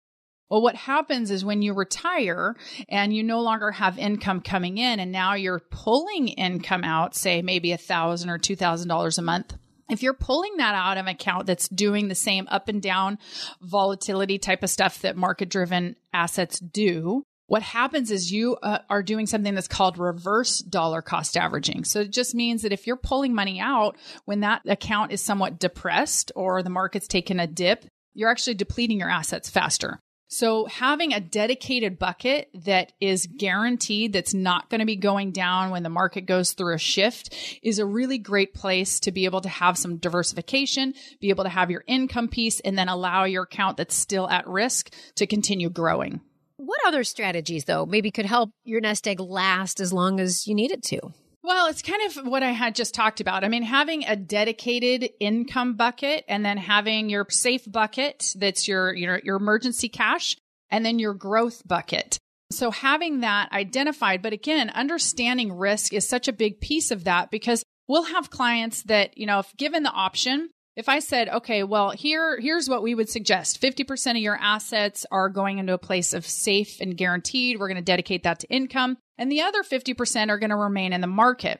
[0.49, 2.55] Well, what happens is when you retire
[2.87, 7.41] and you no longer have income coming in and now you're pulling income out, say
[7.41, 9.55] maybe a thousand or two thousand dollars a month.
[9.89, 13.19] If you're pulling that out of an account that's doing the same up and down
[13.61, 19.01] volatility type of stuff that market driven assets do, what happens is you uh, are
[19.01, 21.85] doing something that's called reverse dollar cost averaging.
[21.85, 25.59] So it just means that if you're pulling money out when that account is somewhat
[25.59, 30.01] depressed or the market's taken a dip, you're actually depleting your assets faster.
[30.29, 35.71] So having a dedicated bucket that is guaranteed that's not going to be going down
[35.71, 39.39] when the market goes through a shift is a really great place to be able
[39.41, 43.43] to have some diversification, be able to have your income piece and then allow your
[43.43, 46.19] account that's still at risk to continue growing.
[46.57, 50.55] What other strategies though maybe could help your nest egg last as long as you
[50.55, 51.13] need it to?
[51.47, 53.45] Well, it's kind of what I had just talked about.
[53.45, 58.93] I mean, having a dedicated income bucket and then having your safe bucket that's your,
[58.93, 60.35] your, your emergency cash
[60.69, 62.19] and then your growth bucket.
[62.51, 67.31] So having that identified, but again, understanding risk is such a big piece of that
[67.31, 71.63] because we'll have clients that, you know, if given the option, if I said, okay,
[71.63, 73.61] well, here, here's what we would suggest.
[73.61, 77.57] 50% of your assets are going into a place of safe and guaranteed.
[77.57, 80.93] We're going to dedicate that to income and the other 50% are going to remain
[80.93, 81.59] in the market.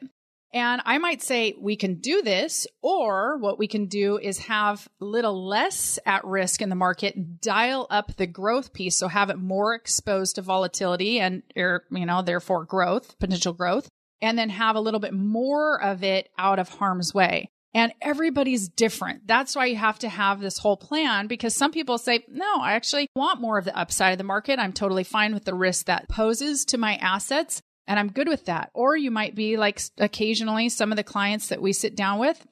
[0.52, 4.88] And I might say we can do this, or what we can do is have
[5.00, 8.96] a little less at risk in the market, dial up the growth piece.
[8.96, 13.88] So have it more exposed to volatility and, er, you know, therefore growth, potential growth,
[14.22, 17.50] and then have a little bit more of it out of harm's way.
[17.74, 19.26] And everybody's different.
[19.26, 22.72] That's why you have to have this whole plan because some people say, no, I
[22.72, 24.58] actually want more of the upside of the market.
[24.58, 27.60] I'm totally fine with the risk that poses to my assets.
[27.86, 28.70] And I'm good with that.
[28.74, 32.46] Or you might be like occasionally some of the clients that we sit down with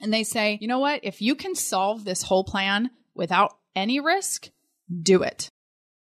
[0.00, 1.00] and they say, you know what?
[1.02, 4.50] If you can solve this whole plan without any risk,
[5.02, 5.50] do it.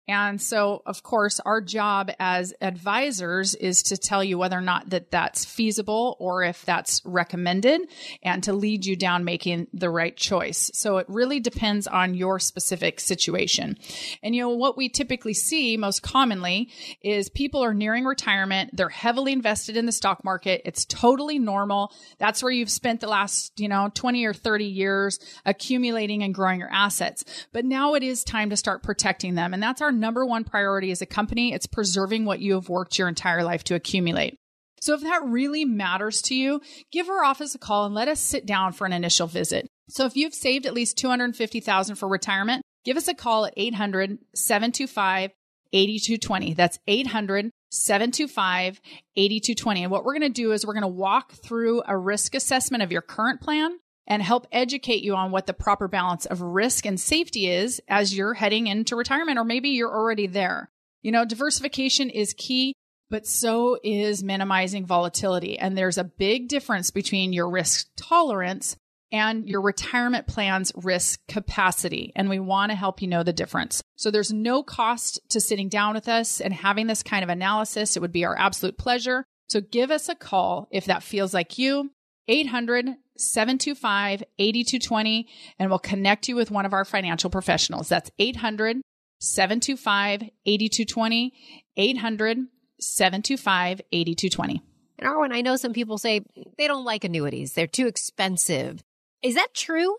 [0.10, 4.89] And so, of course, our job as advisors is to tell you whether or not
[4.89, 7.82] that that's feasible or if that's recommended
[8.24, 10.72] and to lead you down making the right choice.
[10.74, 13.78] So it really depends on your specific situation.
[14.24, 16.72] And you know, what we typically see most commonly
[17.03, 18.72] is people are nearing retirement.
[18.74, 20.64] They're heavily invested in the stock market.
[20.66, 21.93] It's totally normal.
[22.18, 26.60] That's where you've spent the last, you know, 20 or 30 years accumulating and growing
[26.60, 27.24] your assets.
[27.53, 29.53] But now it is time to start protecting them.
[29.53, 31.54] And that's our number one priority as a company.
[31.54, 34.38] It's preserving what you have worked your entire life to accumulate.
[34.82, 38.20] So if that really matters to you, give our office a call and let us
[38.20, 39.68] sit down for an initial visit.
[39.89, 46.56] So if you've saved at least 250,000 for retirement, give us a call at 800-725-8220.
[46.56, 48.82] That's 800 725
[49.16, 49.84] 8220.
[49.84, 52.84] And what we're going to do is we're going to walk through a risk assessment
[52.84, 53.78] of your current plan
[54.10, 58.18] and help educate you on what the proper balance of risk and safety is as
[58.18, 60.70] you're heading into retirement, or maybe you're already there.
[61.03, 62.74] You know, diversification is key,
[63.10, 65.57] but so is minimizing volatility.
[65.57, 68.76] And there's a big difference between your risk tolerance
[69.12, 72.12] and your retirement plan's risk capacity.
[72.16, 73.82] And we want to help you know the difference.
[73.95, 77.95] So there's no cost to sitting down with us and having this kind of analysis.
[77.95, 79.24] It would be our absolute pleasure.
[79.49, 81.91] So give us a call if that feels like you.
[82.28, 82.89] 800
[83.20, 85.28] 725 8220,
[85.59, 87.89] and we'll connect you with one of our financial professionals.
[87.89, 88.78] That's 800
[89.20, 91.34] 725 8220,
[91.78, 92.38] 800
[92.80, 94.61] 725 8220.
[94.97, 96.22] And Arwen, I know some people say
[96.57, 98.82] they don't like annuities, they're too expensive.
[99.22, 99.95] Is that true?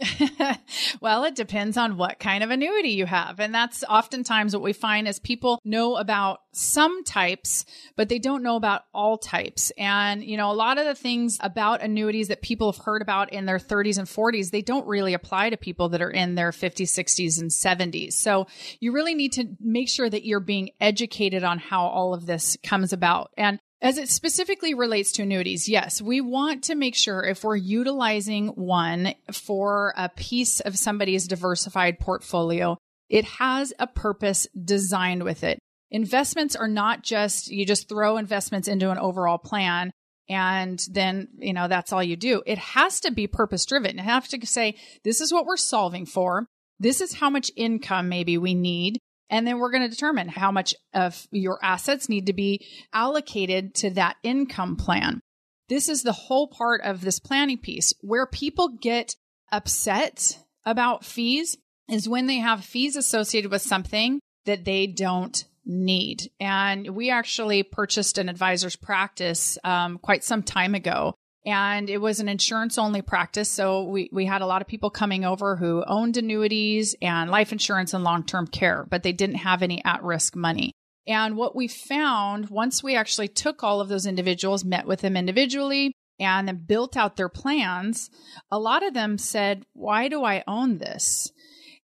[1.00, 3.40] well, it depends on what kind of annuity you have.
[3.40, 7.64] And that's oftentimes what we find is people know about some types,
[7.96, 9.70] but they don't know about all types.
[9.78, 13.32] And, you know, a lot of the things about annuities that people have heard about
[13.32, 16.50] in their 30s and 40s, they don't really apply to people that are in their
[16.50, 18.14] 50s, 60s, and 70s.
[18.14, 18.46] So
[18.80, 22.56] you really need to make sure that you're being educated on how all of this
[22.62, 23.30] comes about.
[23.36, 27.56] And as it specifically relates to annuities, yes, we want to make sure if we're
[27.56, 32.78] utilizing one for a piece of somebody's diversified portfolio,
[33.08, 35.58] it has a purpose designed with it.
[35.90, 39.90] Investments are not just, you just throw investments into an overall plan
[40.28, 42.42] and then, you know, that's all you do.
[42.46, 43.98] It has to be purpose driven.
[43.98, 46.46] You have to say, this is what we're solving for.
[46.78, 48.98] This is how much income maybe we need.
[49.32, 53.74] And then we're going to determine how much of your assets need to be allocated
[53.76, 55.22] to that income plan.
[55.70, 59.16] This is the whole part of this planning piece where people get
[59.50, 61.56] upset about fees
[61.88, 66.30] is when they have fees associated with something that they don't need.
[66.38, 71.14] And we actually purchased an advisor's practice um, quite some time ago
[71.44, 73.50] and it was an insurance only practice.
[73.50, 77.52] So we, we had a lot of people coming over who owned annuities and life
[77.52, 80.72] insurance and long term care, but they didn't have any at risk money.
[81.06, 85.16] And what we found once we actually took all of those individuals, met with them
[85.16, 88.08] individually, and then built out their plans,
[88.50, 91.32] a lot of them said, Why do I own this?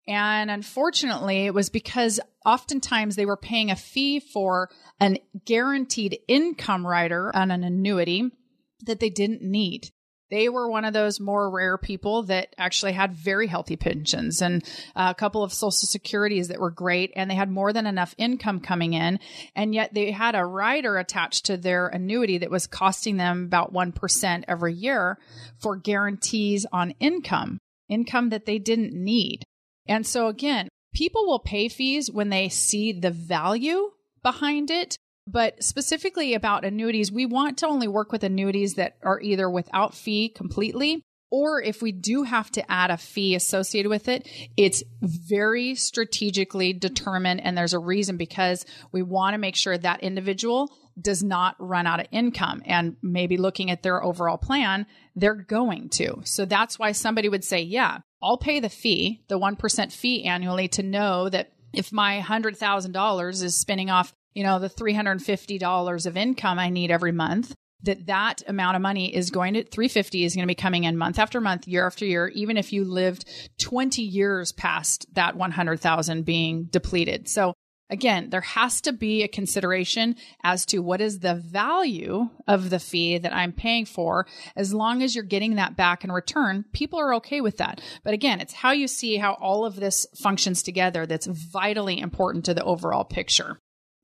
[0.07, 6.87] And unfortunately, it was because oftentimes they were paying a fee for an guaranteed income
[6.87, 8.31] rider on an annuity
[8.85, 9.91] that they didn't need.
[10.31, 14.63] They were one of those more rare people that actually had very healthy pensions and
[14.95, 18.61] a couple of social securities that were great and they had more than enough income
[18.61, 19.21] coming in.
[19.55, 23.73] And yet they had a rider attached to their annuity that was costing them about
[23.73, 25.19] 1% every year
[25.57, 27.59] for guarantees on income,
[27.89, 29.45] income that they didn't need.
[29.87, 34.99] And so again, people will pay fees when they see the value behind it
[35.31, 39.95] but specifically about annuities, we want to only work with annuities that are either without
[39.95, 44.83] fee completely or if we do have to add a fee associated with it, it's
[45.03, 47.43] very strategically determined.
[47.43, 51.87] And there's a reason because we want to make sure that individual does not run
[51.87, 56.23] out of income and maybe looking at their overall plan, they're going to.
[56.25, 60.69] So that's why somebody would say, yeah, I'll pay the fee, the 1% fee annually
[60.69, 66.59] to know that if my $100,000 is spinning off you know, the $350 of income
[66.59, 70.43] I need every month, that that amount of money is going to 350 is going
[70.43, 73.25] to be coming in month after month, year after year, even if you lived
[73.61, 77.29] 20 years past that 100,000 being depleted.
[77.29, 77.55] So
[77.91, 82.81] again, there has to be a consideration as to what is the value of the
[82.81, 84.27] fee that I'm paying for.
[84.57, 87.81] As long as you're getting that back in return, people are okay with that.
[88.03, 92.45] But again, it's how you see how all of this functions together that's vitally important
[92.47, 93.59] to the overall picture.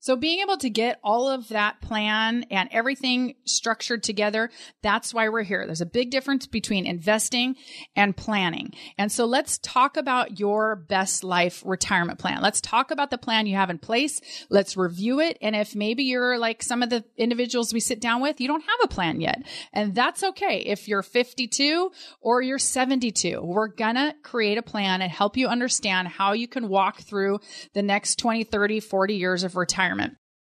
[0.04, 4.50] So being able to get all of that plan and everything structured together,
[4.82, 5.64] that's why we're here.
[5.64, 7.56] There's a big difference between investing
[7.96, 8.74] and planning.
[8.98, 12.42] And so let's talk about your best life retirement plan.
[12.42, 14.20] Let's talk about the plan you have in place.
[14.50, 15.38] Let's review it.
[15.40, 18.60] And if maybe you're like some of the individuals we sit down with, you don't
[18.60, 19.42] have a plan yet.
[19.72, 20.58] And that's okay.
[20.66, 21.90] If you're 52
[22.20, 26.68] or you're 72, we're gonna create a plan and help you understand how you can
[26.68, 27.40] walk through
[27.72, 29.93] the next 20, 30, 40 years of retirement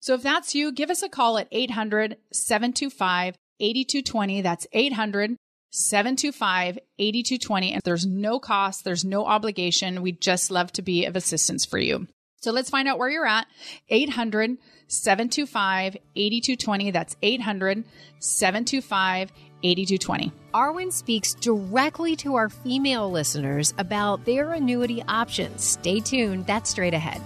[0.05, 4.43] so if that's you, give us a call at 800 725 8220.
[4.43, 5.37] That's 800
[5.71, 7.73] 725 8220.
[7.73, 10.03] And there's no cost, there's no obligation.
[10.03, 12.07] We'd just love to be of assistance for you.
[12.43, 13.47] So let's find out where you're at.
[13.89, 16.91] 800 725 8220.
[16.91, 17.85] That's 800
[18.19, 19.33] 725
[19.63, 20.33] 8220.
[20.53, 25.65] Arwen speaks directly to our female listeners about their annuity options.
[25.65, 27.23] Stay tuned, that's straight ahead.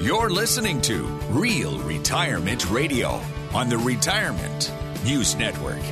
[0.00, 3.20] You're listening to Real Retirement Radio
[3.52, 4.72] on the Retirement
[5.04, 5.82] News Network.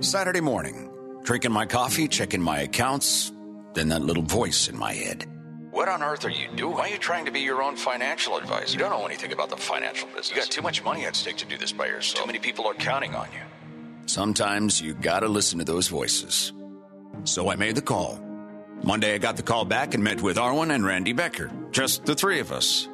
[0.00, 0.90] Saturday morning,
[1.22, 3.32] drinking my coffee, checking my accounts,
[3.72, 5.24] then that little voice in my head.
[5.70, 6.74] What on earth are you doing?
[6.74, 8.74] Why are you trying to be your own financial advisor?
[8.74, 10.28] You don't know anything about the financial business.
[10.28, 12.24] You got too much money at stake to do this by yourself.
[12.24, 14.04] Too many people are counting on you.
[14.04, 16.52] Sometimes you gotta listen to those voices.
[17.24, 18.20] So I made the call
[18.84, 21.52] Monday, I got the call back and met with Arwen and Randy Becker.
[21.70, 22.88] Just the three of us.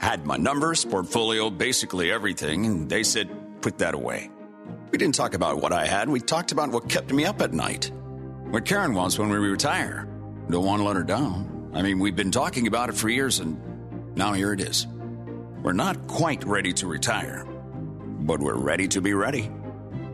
[0.00, 3.28] Had my numbers, portfolio, basically everything, and they said,
[3.60, 4.30] put that away.
[4.90, 7.52] We didn't talk about what I had, we talked about what kept me up at
[7.52, 7.90] night.
[8.50, 10.08] What Karen wants when we retire.
[10.48, 11.70] Don't want to let her down.
[11.74, 14.86] I mean, we've been talking about it for years, and now here it is.
[15.62, 19.50] We're not quite ready to retire, but we're ready to be ready.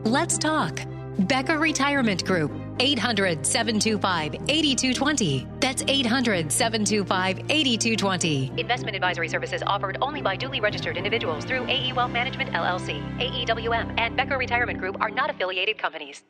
[0.05, 0.81] Let's talk.
[1.19, 2.51] Becker Retirement Group.
[2.81, 5.47] 800 725 8220.
[5.61, 8.53] That's 800 725 8220.
[8.57, 13.95] Investment advisory services offered only by duly registered individuals through AE Wealth Management LLC, AEWM,
[13.99, 16.23] and Becker Retirement Group are not affiliated companies.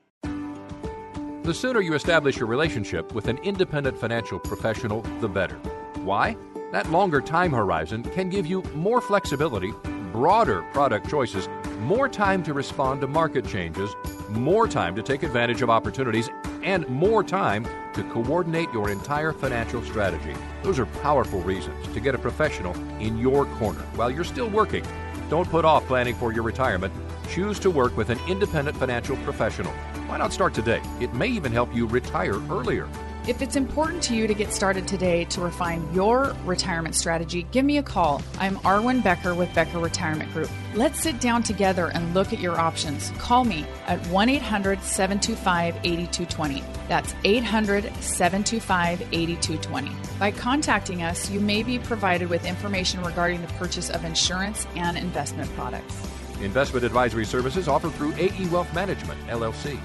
[1.43, 5.57] The sooner you establish your relationship with an independent financial professional, the better.
[6.05, 6.37] Why?
[6.71, 9.73] That longer time horizon can give you more flexibility,
[10.13, 11.49] broader product choices,
[11.81, 13.91] more time to respond to market changes,
[14.29, 16.29] more time to take advantage of opportunities,
[16.63, 20.35] and more time to coordinate your entire financial strategy.
[20.63, 24.85] Those are powerful reasons to get a professional in your corner while you're still working.
[25.29, 26.93] Don't put off planning for your retirement.
[27.31, 29.73] Choose to work with an independent financial professional.
[30.07, 30.83] Why not start today?
[31.01, 32.89] It may even help you retire earlier.
[33.31, 37.65] If it's important to you to get started today to refine your retirement strategy, give
[37.65, 38.23] me a call.
[38.41, 40.51] I'm Arwen Becker with Becker Retirement Group.
[40.75, 43.13] Let's sit down together and look at your options.
[43.19, 46.65] Call me at 1 800 725 8220.
[46.89, 49.93] That's 800 725 8220.
[50.19, 54.99] By contacting us, you may be provided with information regarding the purchase of insurance and
[54.99, 56.05] investment products.
[56.41, 59.79] Investment advisory services offered through AE Wealth Management, LLC.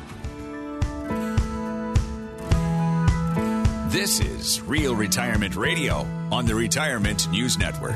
[3.89, 7.95] This is Real Retirement Radio on the Retirement News Network.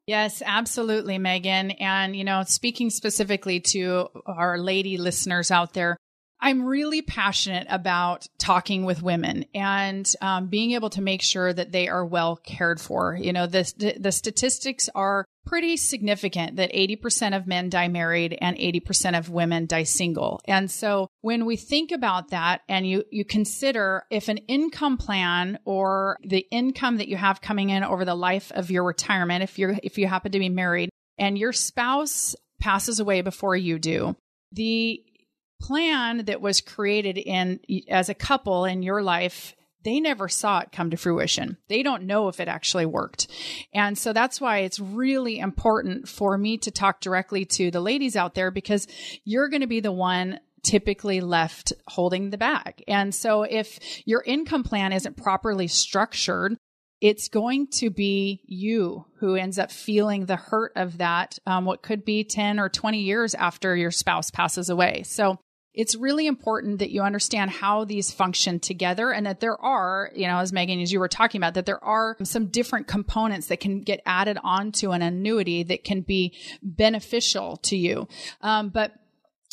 [0.07, 1.71] Yes, absolutely, Megan.
[1.71, 5.97] And, you know, speaking specifically to our lady listeners out there,
[6.41, 11.72] I'm really passionate about talking with women and um, being able to make sure that
[11.72, 13.16] they are well cared for.
[13.16, 18.57] You know, the, the statistics are pretty significant that 80% of men die married and
[18.57, 20.41] 80% of women die single.
[20.47, 25.59] And so when we think about that and you, you consider if an income plan
[25.64, 29.59] or the income that you have coming in over the life of your retirement, if
[29.59, 34.14] you're, if you happen to be married and your spouse passes away before you do,
[34.53, 35.03] the
[35.61, 39.55] plan that was created in as a couple in your life
[39.85, 41.57] they never saw it come to fruition.
[41.69, 43.29] They don't know if it actually worked.
[43.73, 48.17] And so that's why it's really important for me to talk directly to the ladies
[48.17, 48.87] out there because
[49.25, 52.83] you're going to be the one typically left holding the bag.
[52.89, 56.57] And so if your income plan isn't properly structured,
[57.01, 61.83] it's going to be you who ends up feeling the hurt of that, um, what
[61.83, 65.05] could be 10 or 20 years after your spouse passes away.
[65.05, 65.39] So
[65.79, 70.26] it's really important that you understand how these function together and that there are, you
[70.26, 73.61] know, as Megan, as you were talking about, that there are some different components that
[73.61, 78.09] can get added onto an annuity that can be beneficial to you.
[78.41, 78.93] Um, but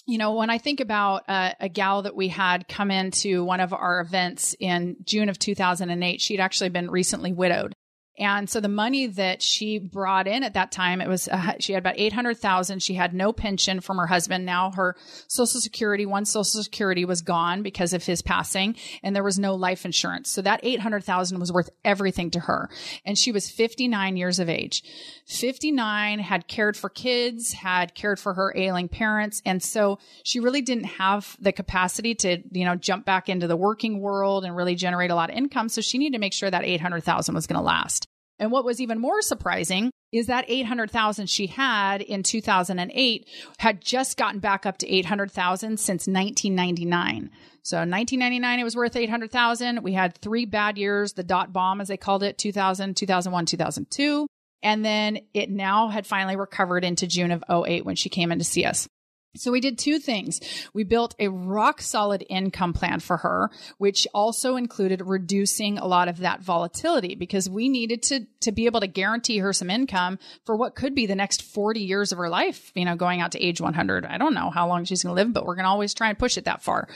[0.08, 3.60] you know, when I think about uh, a gal that we had come into one
[3.60, 7.76] of our events in June of 2008, she'd actually been recently widowed.
[8.18, 11.74] And so the money that she brought in at that time, it was, uh, she
[11.74, 12.82] had about 800,000.
[12.82, 14.46] She had no pension from her husband.
[14.46, 14.96] Now her
[15.28, 19.56] social security, one social security was gone because of his passing and there was no
[19.56, 20.30] life insurance.
[20.30, 22.70] So that 800,000 was worth everything to her.
[23.06, 24.84] And she was 59 years of age.
[25.26, 29.42] 59 had cared for kids, had cared for her ailing parents.
[29.46, 33.58] And so she really didn't have the capacity to, you know, jump back into the
[33.58, 35.68] working world and really generate a lot of income.
[35.68, 38.05] So she needed to make sure that 800,000 was going to last.
[38.40, 43.28] And what was even more surprising is that 800,000 she had in 2008
[43.60, 47.32] had just gotten back up to 800,000 since 1999.
[47.64, 49.84] So 1999 it was worth 800,000.
[49.84, 54.28] We had 3 bad years, the dot bomb as they called it, 2000, 2001, 2002.
[54.64, 58.40] And then it now had finally recovered into June of 08 when she came in
[58.40, 58.88] to see us.
[59.36, 60.40] So we did two things.
[60.74, 66.08] We built a rock solid income plan for her, which also included reducing a lot
[66.08, 70.20] of that volatility because we needed to, to be able to guarantee her some income
[70.46, 73.34] for what could be the next 40 years of her life, you know, going out
[73.34, 74.06] to age 100.
[74.06, 76.10] I don't know how long she's going to live, but we're going to always try
[76.10, 76.88] and push it that far.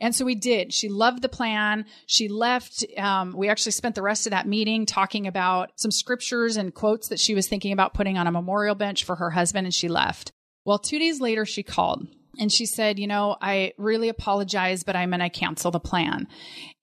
[0.00, 0.72] And so we did.
[0.72, 1.86] She loved the plan.
[2.06, 2.84] She left.
[2.96, 7.08] Um, we actually spent the rest of that meeting talking about some scriptures and quotes
[7.08, 9.88] that she was thinking about putting on a memorial bench for her husband and she
[9.88, 10.32] left.
[10.66, 12.08] Well, two days later, she called
[12.40, 16.26] and she said, You know, I really apologize, but I'm going to cancel the plan.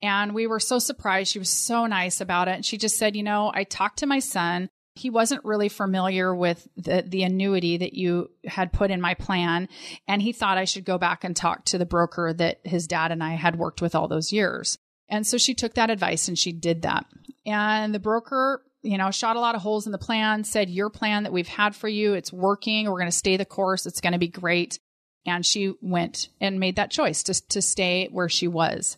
[0.02, 1.32] And we were so surprised.
[1.32, 2.56] She was so nice about it.
[2.56, 4.70] And she just said, You know, I talked to my son.
[4.96, 9.68] He wasn't really familiar with the, the annuity that you had put in my plan.
[10.08, 13.12] And he thought I should go back and talk to the broker that his dad
[13.12, 14.78] and I had worked with all those years.
[15.10, 17.06] And so she took that advice and she did that.
[17.46, 20.90] And the broker you know, shot a lot of holes in the plan, said, Your
[20.90, 22.86] plan that we've had for you, it's working.
[22.86, 23.86] We're going to stay the course.
[23.86, 24.80] It's going to be great.
[25.26, 28.98] And she went and made that choice to, to stay where she was.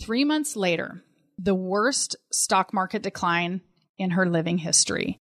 [0.00, 1.02] Three months later,
[1.36, 3.60] the worst stock market decline
[3.98, 5.18] in her living history.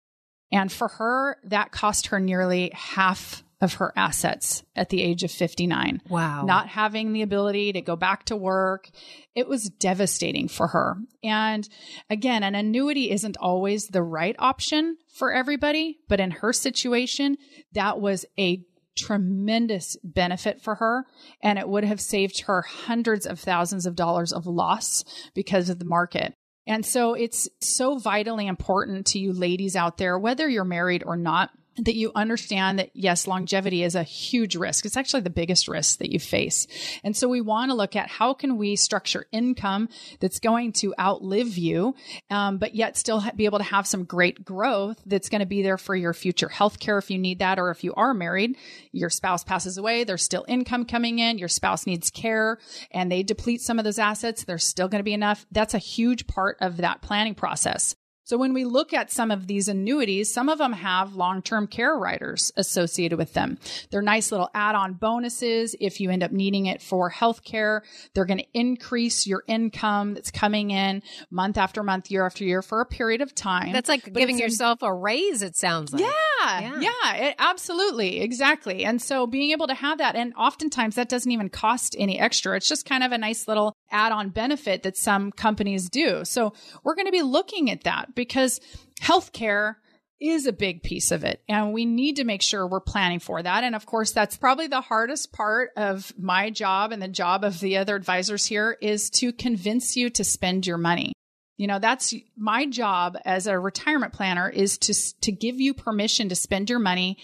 [0.52, 5.30] And for her, that cost her nearly half of her assets at the age of
[5.30, 6.02] 59.
[6.08, 6.44] Wow.
[6.44, 8.90] Not having the ability to go back to work.
[9.34, 10.96] It was devastating for her.
[11.24, 11.66] And
[12.10, 17.38] again, an annuity isn't always the right option for everybody, but in her situation,
[17.72, 18.62] that was a
[18.96, 21.04] tremendous benefit for her
[21.42, 25.04] and it would have saved her hundreds of thousands of dollars of loss
[25.34, 26.34] because of the market.
[26.66, 31.16] And so it's so vitally important to you ladies out there, whether you're married or
[31.16, 34.86] not, that you understand that yes, longevity is a huge risk.
[34.86, 36.66] It's actually the biggest risk that you face.
[37.04, 39.88] And so we want to look at how can we structure income
[40.20, 41.94] that's going to outlive you,
[42.30, 45.46] um, but yet still ha- be able to have some great growth that's going to
[45.46, 48.14] be there for your future health care if you need that, or if you are
[48.14, 48.56] married,
[48.92, 52.58] your spouse passes away, there's still income coming in, your spouse needs care,
[52.90, 55.46] and they deplete some of those assets, there's still going to be enough.
[55.50, 57.94] That's a huge part of that planning process.
[58.26, 61.96] So when we look at some of these annuities, some of them have long-term care
[61.96, 63.56] riders associated with them.
[63.90, 65.76] They're nice little add-on bonuses.
[65.80, 67.82] If you end up needing it for healthcare,
[68.14, 72.62] they're going to increase your income that's coming in month after month, year after year
[72.62, 73.70] for a period of time.
[73.72, 76.02] That's like But giving in- yourself a raise, it sounds like.
[76.02, 76.10] yeah,
[76.40, 76.80] Yeah.
[76.80, 78.84] yeah, it, absolutely, exactly.
[78.84, 82.56] And so being able to have that, and oftentimes that doesn't even cost any extra.
[82.56, 86.24] It's just kind of a nice little add-on benefit that some companies do.
[86.24, 86.52] So
[86.84, 88.60] we're going to be looking at that because
[89.00, 89.76] healthcare
[90.20, 91.42] is a big piece of it.
[91.48, 93.64] And we need to make sure we're planning for that.
[93.64, 97.60] And of course, that's probably the hardest part of my job and the job of
[97.60, 101.12] the other advisors here is to convince you to spend your money.
[101.56, 106.28] You know, that's my job as a retirement planner is to, to give you permission
[106.28, 107.18] to spend your money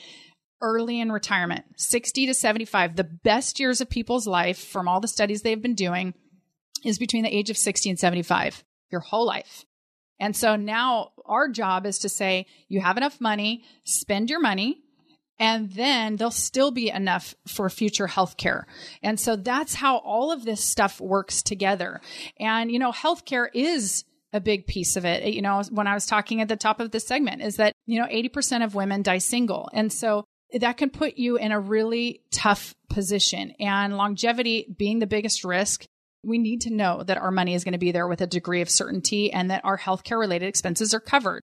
[0.62, 2.96] early in retirement, 60 to 75.
[2.96, 6.14] The best years of people's life from all the studies they've been doing
[6.84, 9.64] is between the age of 60 and 75, your whole life.
[10.18, 14.78] And so now our job is to say, you have enough money, spend your money,
[15.38, 18.62] and then there'll still be enough for future healthcare.
[19.02, 22.00] And so that's how all of this stuff works together.
[22.38, 25.32] And, you know, healthcare is a big piece of it.
[25.32, 28.00] You know, when I was talking at the top of this segment is that, you
[28.00, 29.68] know, 80% of women die single.
[29.72, 30.24] And so
[30.58, 33.52] that can put you in a really tough position.
[33.58, 35.84] And longevity being the biggest risk,
[36.24, 38.60] we need to know that our money is going to be there with a degree
[38.60, 41.42] of certainty and that our healthcare related expenses are covered.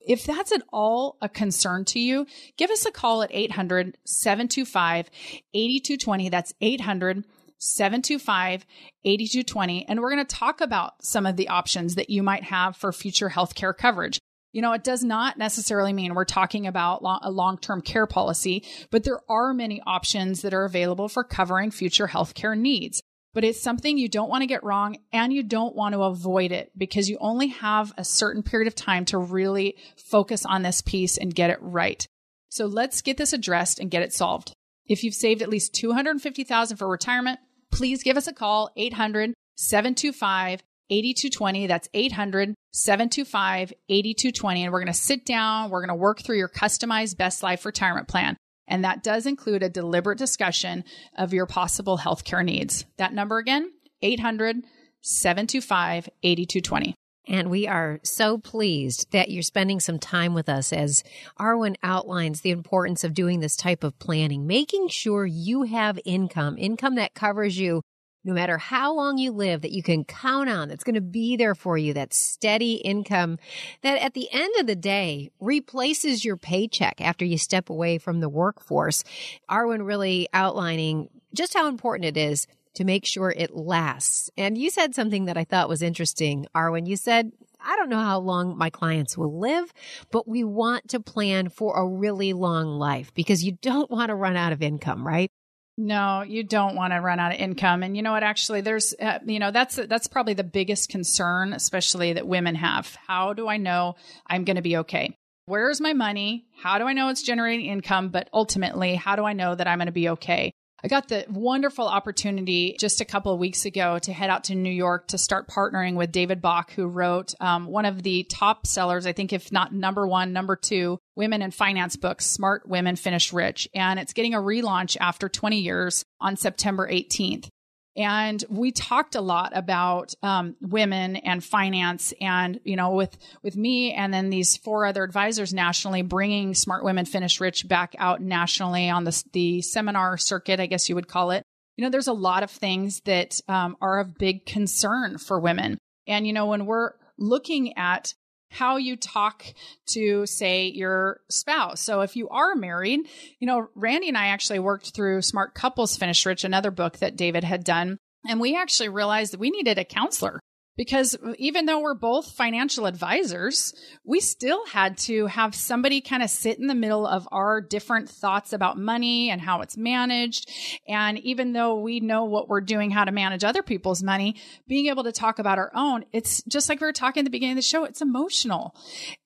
[0.00, 2.26] If that's at all a concern to you,
[2.56, 5.10] give us a call at 800 725
[5.52, 6.28] 8220.
[6.30, 7.24] That's 800
[7.60, 8.66] 725
[9.04, 9.86] 8220.
[9.86, 12.92] And we're going to talk about some of the options that you might have for
[12.92, 14.18] future healthcare coverage.
[14.52, 18.64] You know, it does not necessarily mean we're talking about a long term care policy,
[18.90, 23.00] but there are many options that are available for covering future healthcare needs.
[23.32, 26.50] But it's something you don't want to get wrong and you don't want to avoid
[26.50, 30.80] it because you only have a certain period of time to really focus on this
[30.80, 32.04] piece and get it right.
[32.48, 34.52] So let's get this addressed and get it solved.
[34.86, 37.38] If you've saved at least 250,000 for retirement,
[37.70, 41.66] please give us a call 800 725 8220.
[41.66, 44.64] That's 800 725 8220.
[44.64, 45.70] And we're going to sit down.
[45.70, 48.36] We're going to work through your customized best life retirement plan.
[48.66, 50.84] And that does include a deliberate discussion
[51.16, 52.84] of your possible healthcare needs.
[52.98, 53.70] That number again,
[54.02, 54.64] 800
[55.02, 56.94] 725 8220.
[57.30, 61.04] And we are so pleased that you're spending some time with us as
[61.38, 66.58] Arwen outlines the importance of doing this type of planning, making sure you have income,
[66.58, 67.82] income that covers you
[68.24, 71.36] no matter how long you live that you can count on that's going to be
[71.36, 73.38] there for you that steady income
[73.82, 78.20] that at the end of the day replaces your paycheck after you step away from
[78.20, 79.04] the workforce.
[79.48, 84.70] Arwen really outlining just how important it is to make sure it lasts and you
[84.70, 88.56] said something that i thought was interesting arwen you said I don't know how long
[88.56, 89.72] my clients will live,
[90.10, 94.14] but we want to plan for a really long life because you don't want to
[94.14, 95.30] run out of income, right?
[95.76, 97.82] No, you don't want to run out of income.
[97.82, 98.22] And you know what?
[98.22, 102.94] Actually, there's, uh, you know, that's that's probably the biggest concern, especially that women have.
[103.06, 103.96] How do I know
[104.26, 105.16] I'm going to be okay?
[105.46, 106.44] Where's my money?
[106.62, 108.10] How do I know it's generating income?
[108.10, 110.52] But ultimately, how do I know that I'm going to be okay?
[110.82, 114.54] I got the wonderful opportunity just a couple of weeks ago to head out to
[114.54, 118.66] New York to start partnering with David Bach, who wrote um, one of the top
[118.66, 122.96] sellers, I think, if not number one, number two, women in finance books, Smart Women
[122.96, 123.68] Finish Rich.
[123.74, 127.48] And it's getting a relaunch after 20 years on September 18th.
[127.96, 133.56] And we talked a lot about um, women and finance, and you know, with with
[133.56, 138.20] me and then these four other advisors nationally, bringing Smart Women Finish Rich back out
[138.20, 141.44] nationally on the the seminar circuit, I guess you would call it.
[141.76, 145.78] You know, there's a lot of things that um, are of big concern for women,
[146.06, 148.14] and you know, when we're looking at
[148.50, 149.44] how you talk
[149.90, 151.80] to say your spouse.
[151.80, 153.00] So if you are married,
[153.38, 157.16] you know, Randy and I actually worked through Smart Couples Finish Rich, another book that
[157.16, 157.98] David had done.
[158.28, 160.40] And we actually realized that we needed a counselor
[160.76, 166.30] because even though we're both financial advisors, we still had to have somebody kind of
[166.30, 170.48] sit in the middle of our different thoughts about money and how it's managed.
[170.88, 174.36] And even though we know what we're doing, how to manage other people's money,
[174.68, 177.30] being able to talk about our own, it's just like we were talking at the
[177.30, 178.74] beginning of the show, it's emotional.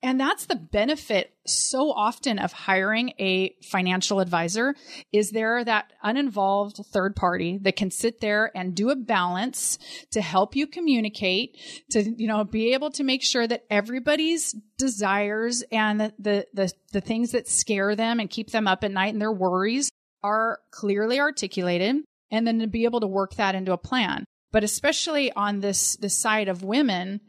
[0.03, 4.75] And that's the benefit so often of hiring a financial advisor
[5.13, 9.79] is there that uninvolved third party that can sit there and do a balance
[10.11, 11.57] to help you communicate
[11.91, 16.73] to you know be able to make sure that everybody's desires and the the the,
[16.93, 19.91] the things that scare them and keep them up at night and their worries
[20.23, 21.97] are clearly articulated
[22.31, 24.25] and then to be able to work that into a plan.
[24.51, 27.21] But especially on this this side of women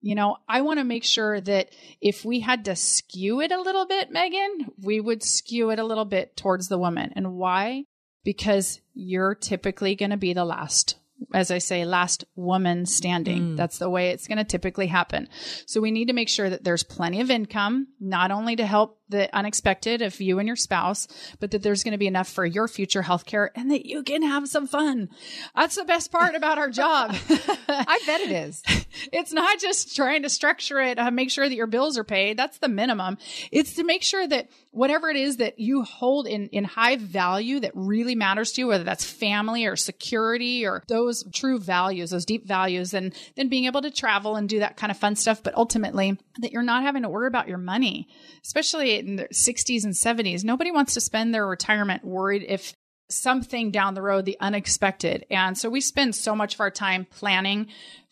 [0.00, 1.70] you know, I want to make sure that
[2.00, 5.84] if we had to skew it a little bit, Megan, we would skew it a
[5.84, 7.12] little bit towards the woman.
[7.16, 7.84] And why?
[8.24, 10.96] Because you're typically going to be the last
[11.34, 13.42] as I say, last woman standing.
[13.42, 13.56] Mm.
[13.56, 15.28] That's the way it's going to typically happen.
[15.66, 18.99] So we need to make sure that there's plenty of income, not only to help
[19.10, 21.08] the unexpected of you and your spouse,
[21.38, 24.02] but that there's going to be enough for your future health care and that you
[24.02, 25.08] can have some fun.
[25.54, 27.14] That's the best part about our job.
[27.68, 28.62] I bet it is.
[29.12, 32.36] It's not just trying to structure it, uh, make sure that your bills are paid.
[32.36, 33.18] That's the minimum.
[33.50, 37.60] It's to make sure that whatever it is that you hold in, in high value
[37.60, 42.24] that really matters to you, whether that's family or security or those true values, those
[42.24, 45.42] deep values, and then being able to travel and do that kind of fun stuff,
[45.42, 48.08] but ultimately that you're not having to worry about your money,
[48.44, 50.44] especially in the 60s and 70s.
[50.44, 52.74] Nobody wants to spend their retirement worried if
[53.10, 55.26] something down the road, the unexpected.
[55.30, 57.68] And so we spend so much of our time planning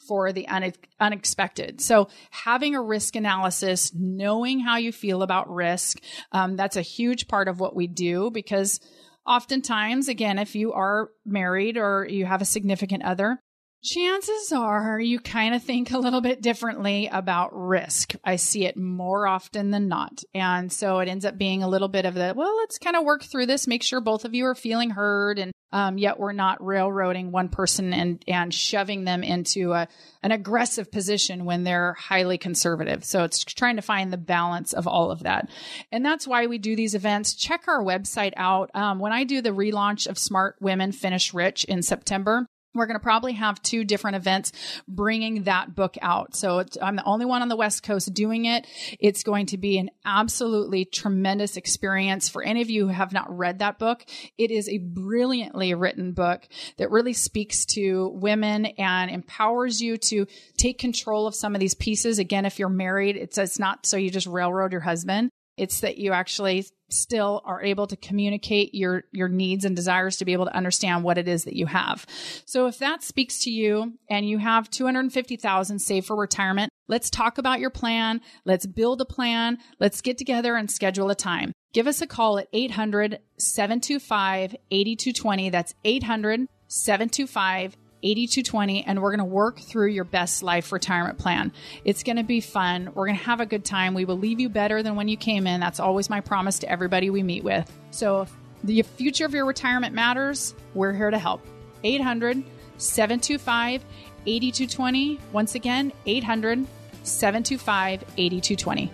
[0.07, 1.81] for the une- unexpected.
[1.81, 6.01] So having a risk analysis, knowing how you feel about risk,
[6.33, 8.81] um, that's a huge part of what we do because
[9.27, 13.41] oftentimes, again, if you are married or you have a significant other,
[13.83, 18.15] Chances are you kind of think a little bit differently about risk.
[18.25, 20.23] I see it more often than not.
[20.35, 23.05] And so it ends up being a little bit of the, well, let's kind of
[23.05, 26.33] work through this, make sure both of you are feeling heard and um, yet we're
[26.33, 29.87] not railroading one person and and shoving them into a
[30.23, 33.05] an aggressive position when they're highly conservative.
[33.05, 35.51] So it's trying to find the balance of all of that,
[35.93, 37.35] and that's why we do these events.
[37.35, 38.71] Check our website out.
[38.75, 42.99] Um, when I do the relaunch of Smart Women Finish Rich in September, we're going
[42.99, 44.53] to probably have two different events
[44.87, 46.37] bringing that book out.
[46.37, 48.67] So I'm the only one on the West Coast doing it.
[49.01, 53.37] It's going to be an absolutely tremendous experience for any of you who have not
[53.37, 54.05] read that book.
[54.37, 56.47] It is a brilliantly written book
[56.77, 61.75] that really speaks to women and empowers you to take control of some of these
[61.75, 62.19] pieces.
[62.19, 65.31] Again, if you're married, it's, it's not so you just railroad your husband.
[65.59, 70.25] It's that you actually still are able to communicate your your needs and desires to
[70.25, 72.07] be able to understand what it is that you have.
[72.47, 77.39] So if that speaks to you and you have 250,000 saved for retirement, let's talk
[77.39, 81.53] about your plan, let's build a plan, let's get together and schedule a time.
[81.75, 85.53] Give us a call at 800-725-8220.
[85.53, 91.53] That's 800-725 8220 and we're going to work through your best life retirement plan.
[91.85, 92.91] It's going to be fun.
[92.95, 93.95] We're going to have a good time.
[93.95, 95.61] We will leave you better than when you came in.
[95.61, 97.71] That's always my promise to everybody we meet with.
[97.91, 98.33] So if
[98.65, 101.45] the future of your retirement matters, we're here to help.
[101.85, 102.43] 800
[102.79, 103.85] 725
[104.27, 105.21] 8220.
[105.33, 106.67] Once again, 800
[107.03, 108.93] 725 8220.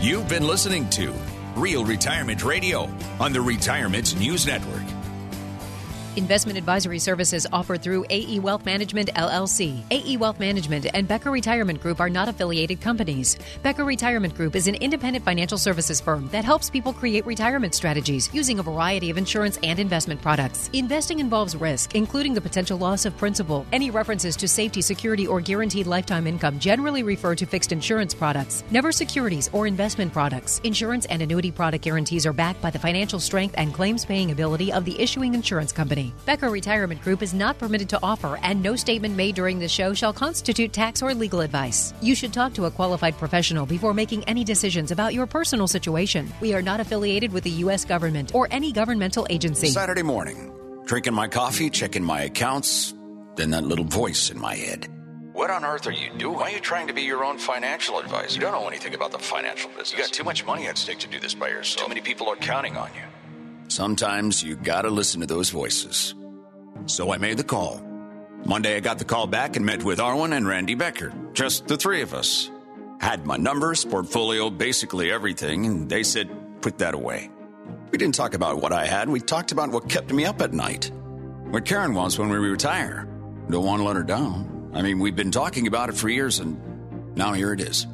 [0.00, 1.14] You've been listening to
[1.56, 2.90] Real Retirement Radio
[3.20, 5.03] on the Retirement News Network.
[6.16, 9.82] Investment advisory services offered through AE Wealth Management LLC.
[9.90, 13.36] AE Wealth Management and Becker Retirement Group are not affiliated companies.
[13.64, 18.32] Becker Retirement Group is an independent financial services firm that helps people create retirement strategies
[18.32, 20.70] using a variety of insurance and investment products.
[20.72, 23.66] Investing involves risk, including the potential loss of principal.
[23.72, 28.62] Any references to safety, security, or guaranteed lifetime income generally refer to fixed insurance products,
[28.70, 30.60] never securities or investment products.
[30.62, 34.72] Insurance and annuity product guarantees are backed by the financial strength and claims paying ability
[34.72, 35.72] of the issuing insurance
[36.04, 36.24] company.
[36.26, 39.94] Becker Retirement Group is not permitted to offer, and no statement made during the show
[39.94, 41.94] shall constitute tax or legal advice.
[42.00, 46.32] You should talk to a qualified professional before making any decisions about your personal situation.
[46.40, 47.84] We are not affiliated with the U.S.
[47.84, 49.68] government or any governmental agency.
[49.68, 50.52] Saturday morning,
[50.86, 52.94] drinking my coffee, checking my accounts,
[53.36, 54.88] then that little voice in my head.
[55.32, 56.36] What on earth are you doing?
[56.36, 58.36] Why are you trying to be your own financial advisor?
[58.36, 59.92] You don't know anything about the financial business.
[59.92, 61.86] You got too much money at stake to do this by yourself.
[61.86, 63.02] Too many people are counting on you.
[63.74, 66.14] Sometimes you gotta listen to those voices.
[66.86, 67.82] So I made the call.
[68.44, 71.12] Monday I got the call back and met with Arwen and Randy Becker.
[71.32, 72.52] Just the three of us.
[73.00, 76.30] Had my numbers, portfolio, basically everything, and they said,
[76.62, 77.32] put that away.
[77.90, 80.52] We didn't talk about what I had, we talked about what kept me up at
[80.52, 80.92] night.
[81.50, 83.08] What Karen wants when we retire.
[83.50, 84.70] Don't want to let her down.
[84.72, 87.88] I mean, we've been talking about it for years, and now here it is.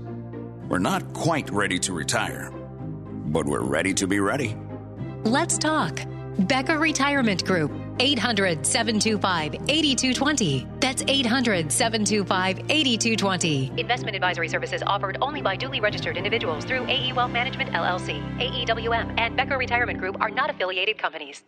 [0.68, 4.54] We're not quite ready to retire, but we're ready to be ready.
[5.24, 6.00] Let's talk.
[6.38, 7.72] Becker Retirement Group.
[7.98, 10.66] 800 725 8220.
[10.80, 13.72] That's 800 725 8220.
[13.78, 19.18] Investment advisory services offered only by duly registered individuals through AE Wealth Management LLC, AEWM,
[19.18, 21.42] and Becker Retirement Group are not affiliated companies.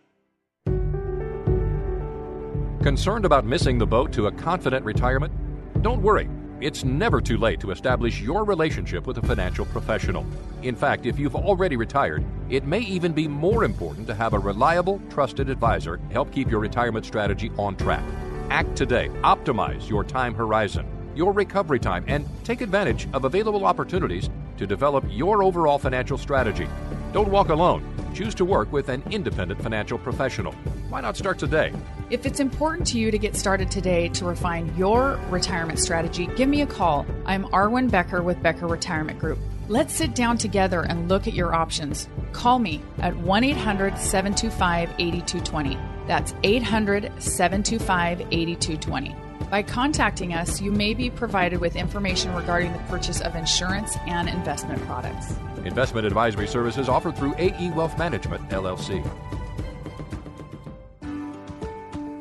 [2.83, 5.33] Concerned about missing the boat to a confident retirement?
[5.81, 6.29] Don't worry.
[6.63, 10.25] It's never too late to establish your relationship with a financial professional.
[10.61, 14.39] In fact, if you've already retired, it may even be more important to have a
[14.39, 18.01] reliable, trusted advisor help keep your retirement strategy on track.
[18.49, 19.09] Act today.
[19.25, 25.03] Optimize your time horizon, your recovery time, and take advantage of available opportunities to develop
[25.09, 26.69] your overall financial strategy.
[27.11, 27.83] Don't walk alone.
[28.13, 30.53] Choose to work with an independent financial professional.
[30.89, 31.73] Why not start today?
[32.11, 36.47] If it's important to you to get started today to refine your retirement strategy, give
[36.47, 37.07] me a call.
[37.25, 39.39] I'm Arwen Becker with Becker Retirement Group.
[39.67, 42.07] Let's sit down together and look at your options.
[42.33, 45.79] Call me at 1 800 725 8220.
[46.05, 49.22] That's 800 725 8220.
[49.53, 54.27] By contacting us, you may be provided with information regarding the purchase of insurance and
[54.27, 55.35] investment products.
[55.63, 59.07] Investment advisory services offered through AE Wealth Management, LLC.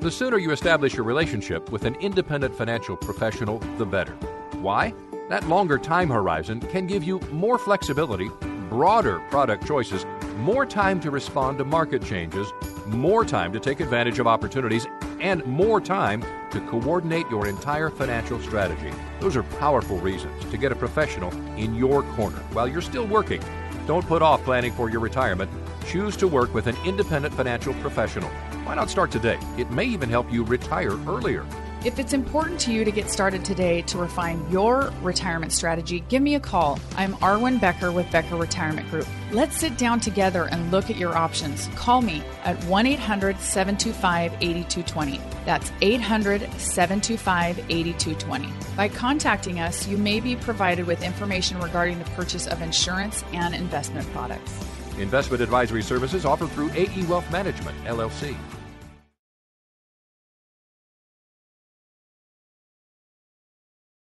[0.00, 4.12] The sooner you establish your relationship with an independent financial professional, the better.
[4.60, 4.92] Why?
[5.30, 8.28] That longer time horizon can give you more flexibility,
[8.68, 10.04] broader product choices,
[10.38, 12.52] more time to respond to market changes,
[12.86, 14.86] more time to take advantage of opportunities,
[15.20, 18.90] and more time to coordinate your entire financial strategy.
[19.20, 23.42] Those are powerful reasons to get a professional in your corner while you're still working.
[23.86, 25.50] Don't put off planning for your retirement.
[25.86, 28.28] Choose to work with an independent financial professional.
[28.64, 29.38] Why not start today?
[29.58, 31.44] It may even help you retire earlier.
[31.84, 36.22] If it's important to you to get started today to refine your retirement strategy, give
[36.22, 36.78] me a call.
[36.94, 39.08] I'm Arwen Becker with Becker Retirement Group.
[39.32, 41.66] Let's sit down together and look at your options.
[41.74, 45.20] Call me at 1 800 725 8220.
[45.44, 48.48] That's 800 725 8220.
[48.76, 53.56] By contacting us, you may be provided with information regarding the purchase of insurance and
[53.56, 54.56] investment products.
[54.98, 58.36] Investment advisory services offered through AE Wealth Management, LLC.